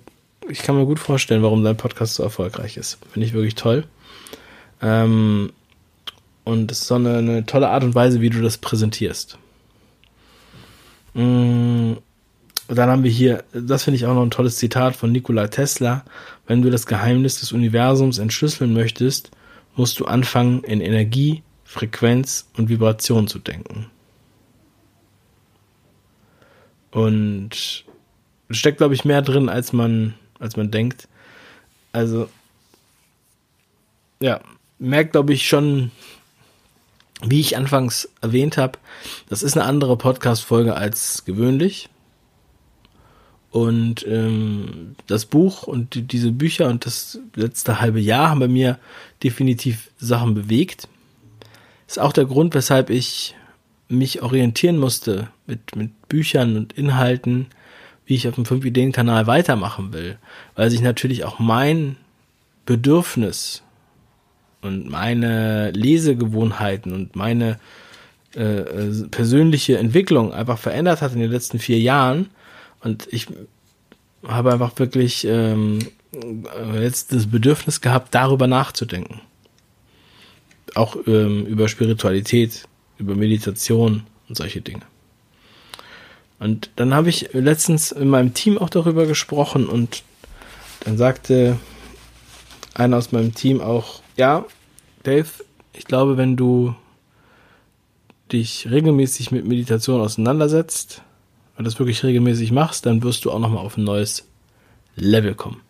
ich 0.49 0.61
kann 0.61 0.75
mir 0.75 0.85
gut 0.85 0.99
vorstellen, 0.99 1.43
warum 1.43 1.63
dein 1.63 1.77
Podcast 1.77 2.15
so 2.15 2.23
erfolgreich 2.23 2.75
ist. 2.75 2.97
Finde 3.13 3.27
ich 3.27 3.33
wirklich 3.33 3.55
toll. 3.55 3.85
Ähm, 4.81 5.53
und 6.43 6.71
es 6.71 6.81
ist 6.81 6.87
so 6.87 6.95
eine, 6.95 7.17
eine 7.17 7.45
tolle 7.45 7.69
Art 7.69 7.83
und 7.83 7.95
Weise, 7.95 8.19
wie 8.19 8.29
du 8.29 8.41
das 8.41 8.57
präsentierst. 8.57 9.37
Mm, 11.13 11.93
dann 12.67 12.89
haben 12.89 13.03
wir 13.03 13.11
hier, 13.11 13.43
das 13.53 13.83
finde 13.83 13.97
ich 13.97 14.05
auch 14.05 14.13
noch 14.13 14.23
ein 14.23 14.31
tolles 14.31 14.57
Zitat 14.57 14.95
von 14.95 15.11
Nikola 15.11 15.47
Tesla. 15.47 16.05
Wenn 16.47 16.61
du 16.61 16.69
das 16.69 16.85
Geheimnis 16.85 17.39
des 17.39 17.51
Universums 17.51 18.17
entschlüsseln 18.17 18.73
möchtest, 18.73 19.31
musst 19.75 19.99
du 19.99 20.05
anfangen, 20.05 20.63
in 20.63 20.81
Energie, 20.81 21.43
Frequenz 21.63 22.49
und 22.57 22.69
Vibration 22.69 23.27
zu 23.27 23.39
denken. 23.39 23.87
Und 26.91 27.85
steckt, 28.49 28.77
glaube 28.77 28.93
ich, 28.93 29.05
mehr 29.05 29.21
drin, 29.21 29.49
als 29.49 29.73
man, 29.73 30.13
als 30.39 30.57
man 30.57 30.71
denkt. 30.71 31.07
Also, 31.93 32.29
ja, 34.21 34.41
merkt, 34.79 35.13
glaube 35.13 35.33
ich, 35.33 35.47
schon, 35.47 35.91
wie 37.25 37.39
ich 37.39 37.57
anfangs 37.57 38.09
erwähnt 38.21 38.57
habe, 38.57 38.79
das 39.29 39.43
ist 39.43 39.57
eine 39.57 39.65
andere 39.65 39.97
Podcast-Folge 39.97 40.75
als 40.75 41.25
gewöhnlich. 41.25 41.89
Und 43.51 44.07
ähm, 44.07 44.95
das 45.07 45.25
Buch 45.25 45.63
und 45.63 45.93
die, 45.93 46.03
diese 46.03 46.31
Bücher 46.31 46.69
und 46.69 46.85
das 46.85 47.19
letzte 47.35 47.81
halbe 47.81 47.99
Jahr 47.99 48.29
haben 48.29 48.39
bei 48.39 48.47
mir 48.47 48.79
definitiv 49.23 49.91
Sachen 49.97 50.33
bewegt. 50.33 50.87
Ist 51.85 51.99
auch 51.99 52.13
der 52.13 52.25
Grund, 52.25 52.53
weshalb 52.53 52.89
ich 52.89 53.35
mich 53.89 54.21
orientieren 54.21 54.77
musste 54.77 55.27
mit, 55.47 55.75
mit 55.75 56.07
Büchern 56.07 56.55
und 56.55 56.71
Inhalten, 56.73 57.47
wie 58.05 58.15
ich 58.15 58.29
auf 58.29 58.35
dem 58.35 58.45
5-Ideen-Kanal 58.45 59.27
weitermachen 59.27 59.91
will. 59.91 60.17
Weil 60.55 60.69
sich 60.69 60.81
natürlich 60.81 61.25
auch 61.25 61.39
mein 61.39 61.97
Bedürfnis 62.65 63.63
und 64.61 64.89
meine 64.89 65.71
Lesegewohnheiten 65.71 66.93
und 66.93 67.15
meine 67.15 67.59
äh, 68.35 68.59
äh, 68.59 69.07
persönliche 69.09 69.77
Entwicklung 69.77 70.33
einfach 70.33 70.57
verändert 70.57 71.01
hat 71.01 71.13
in 71.13 71.19
den 71.19 71.31
letzten 71.31 71.59
vier 71.59 71.79
Jahren. 71.79 72.29
Und 72.79 73.07
ich 73.11 73.27
habe 74.25 74.53
einfach 74.53 74.71
wirklich 74.77 75.25
ähm, 75.25 75.79
jetzt 76.79 77.11
das 77.13 77.27
Bedürfnis 77.27 77.81
gehabt, 77.81 78.13
darüber 78.15 78.47
nachzudenken. 78.47 79.21
Auch 80.75 80.95
ähm, 81.07 81.45
über 81.45 81.67
Spiritualität, 81.67 82.63
über 82.97 83.15
Meditation 83.15 84.03
und 84.29 84.37
solche 84.37 84.61
Dinge. 84.61 84.83
Und 86.39 86.69
dann 86.77 86.93
habe 86.93 87.09
ich 87.09 87.33
letztens 87.33 87.91
in 87.91 88.07
meinem 88.07 88.33
Team 88.33 88.57
auch 88.57 88.69
darüber 88.69 89.05
gesprochen 89.05 89.67
und 89.67 90.03
dann 90.85 90.97
sagte 90.97 91.59
einer 92.73 92.97
aus 92.97 93.11
meinem 93.11 93.33
Team 93.33 93.61
auch, 93.61 94.01
ja, 94.17 94.45
Dave, 95.03 95.29
ich 95.73 95.85
glaube, 95.85 96.17
wenn 96.17 96.37
du 96.37 96.75
dich 98.31 98.69
regelmäßig 98.69 99.31
mit 99.31 99.45
Meditation 99.45 100.01
auseinandersetzt 100.01 101.01
und 101.57 101.65
das 101.65 101.79
wirklich 101.79 102.03
regelmäßig 102.03 102.51
machst, 102.51 102.85
dann 102.85 103.03
wirst 103.03 103.25
du 103.25 103.31
auch 103.31 103.39
nochmal 103.39 103.65
auf 103.65 103.77
ein 103.77 103.83
neues 103.83 104.27
Level 104.95 105.35
kommen. 105.35 105.61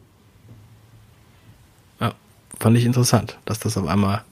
Ja, 1.99 2.13
fand 2.59 2.77
ich 2.77 2.85
interessant, 2.85 3.37
dass 3.45 3.59
das 3.59 3.77
auf 3.77 3.87
einmal 3.87 4.23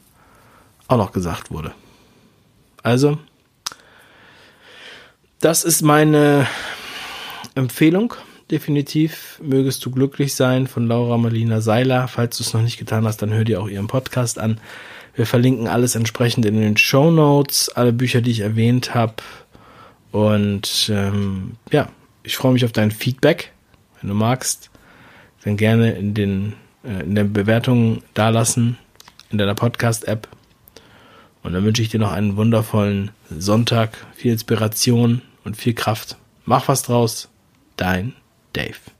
auch 0.88 0.98
noch 0.98 1.12
gesagt 1.12 1.52
wurde. 1.52 1.74
Also, 2.84 3.18
das 5.40 5.64
ist 5.64 5.82
meine 5.82 6.48
Empfehlung 7.56 8.14
definitiv. 8.52 9.40
Mögest 9.44 9.86
du 9.86 9.92
glücklich 9.92 10.36
sein 10.36 10.68
von 10.68 10.88
Laura 10.88 11.18
Marlina 11.18 11.62
Seiler. 11.62 12.08
Falls 12.08 12.38
du 12.38 12.44
es 12.44 12.54
noch 12.54 12.62
nicht 12.62 12.78
getan 12.78 13.06
hast, 13.06 13.22
dann 13.22 13.34
hör 13.34 13.44
dir 13.44 13.62
auch 13.62 13.68
ihren 13.68 13.88
Podcast 13.88 14.40
an. 14.40 14.60
Wir 15.16 15.26
verlinken 15.26 15.68
alles 15.68 15.96
entsprechend 15.96 16.46
in 16.46 16.60
den 16.60 16.78
Show 16.78 17.12
Notes, 17.12 17.70
alle 17.70 17.94
Bücher, 17.94 18.22
die 18.22 18.32
ich 18.32 18.40
erwähnt 18.40 18.96
habe. 18.96 19.16
Und 20.12 20.90
ähm, 20.94 21.54
ja, 21.72 21.90
ich 22.24 22.38
freue 22.38 22.54
mich 22.54 22.66
auf 22.66 22.72
dein 22.72 22.92
Feedback. 22.92 23.52
Wenn 24.02 24.10
du 24.10 24.16
magst, 24.16 24.70
dann 25.44 25.58
gerne 25.58 25.92
in 25.92 26.14
den 26.14 26.54
äh, 26.84 27.04
in 27.04 27.16
der 27.16 27.26
Bewertung 27.26 28.02
dalassen 28.14 28.78
in 29.30 29.38
deiner 29.38 29.56
Podcast-App. 29.56 30.28
Und 31.44 31.54
dann 31.54 31.64
wünsche 31.64 31.82
ich 31.82 31.90
dir 31.90 32.00
noch 32.00 32.12
einen 32.12 32.36
wundervollen 32.36 33.12
Sonntag, 33.30 34.06
viel 34.16 34.32
Inspiration 34.32 35.22
und 35.44 35.56
viel 35.56 35.74
Kraft. 35.74 36.18
Mach 36.46 36.68
was 36.68 36.84
draus. 36.84 37.30
Dein 37.78 38.14
Dave. 38.54 38.99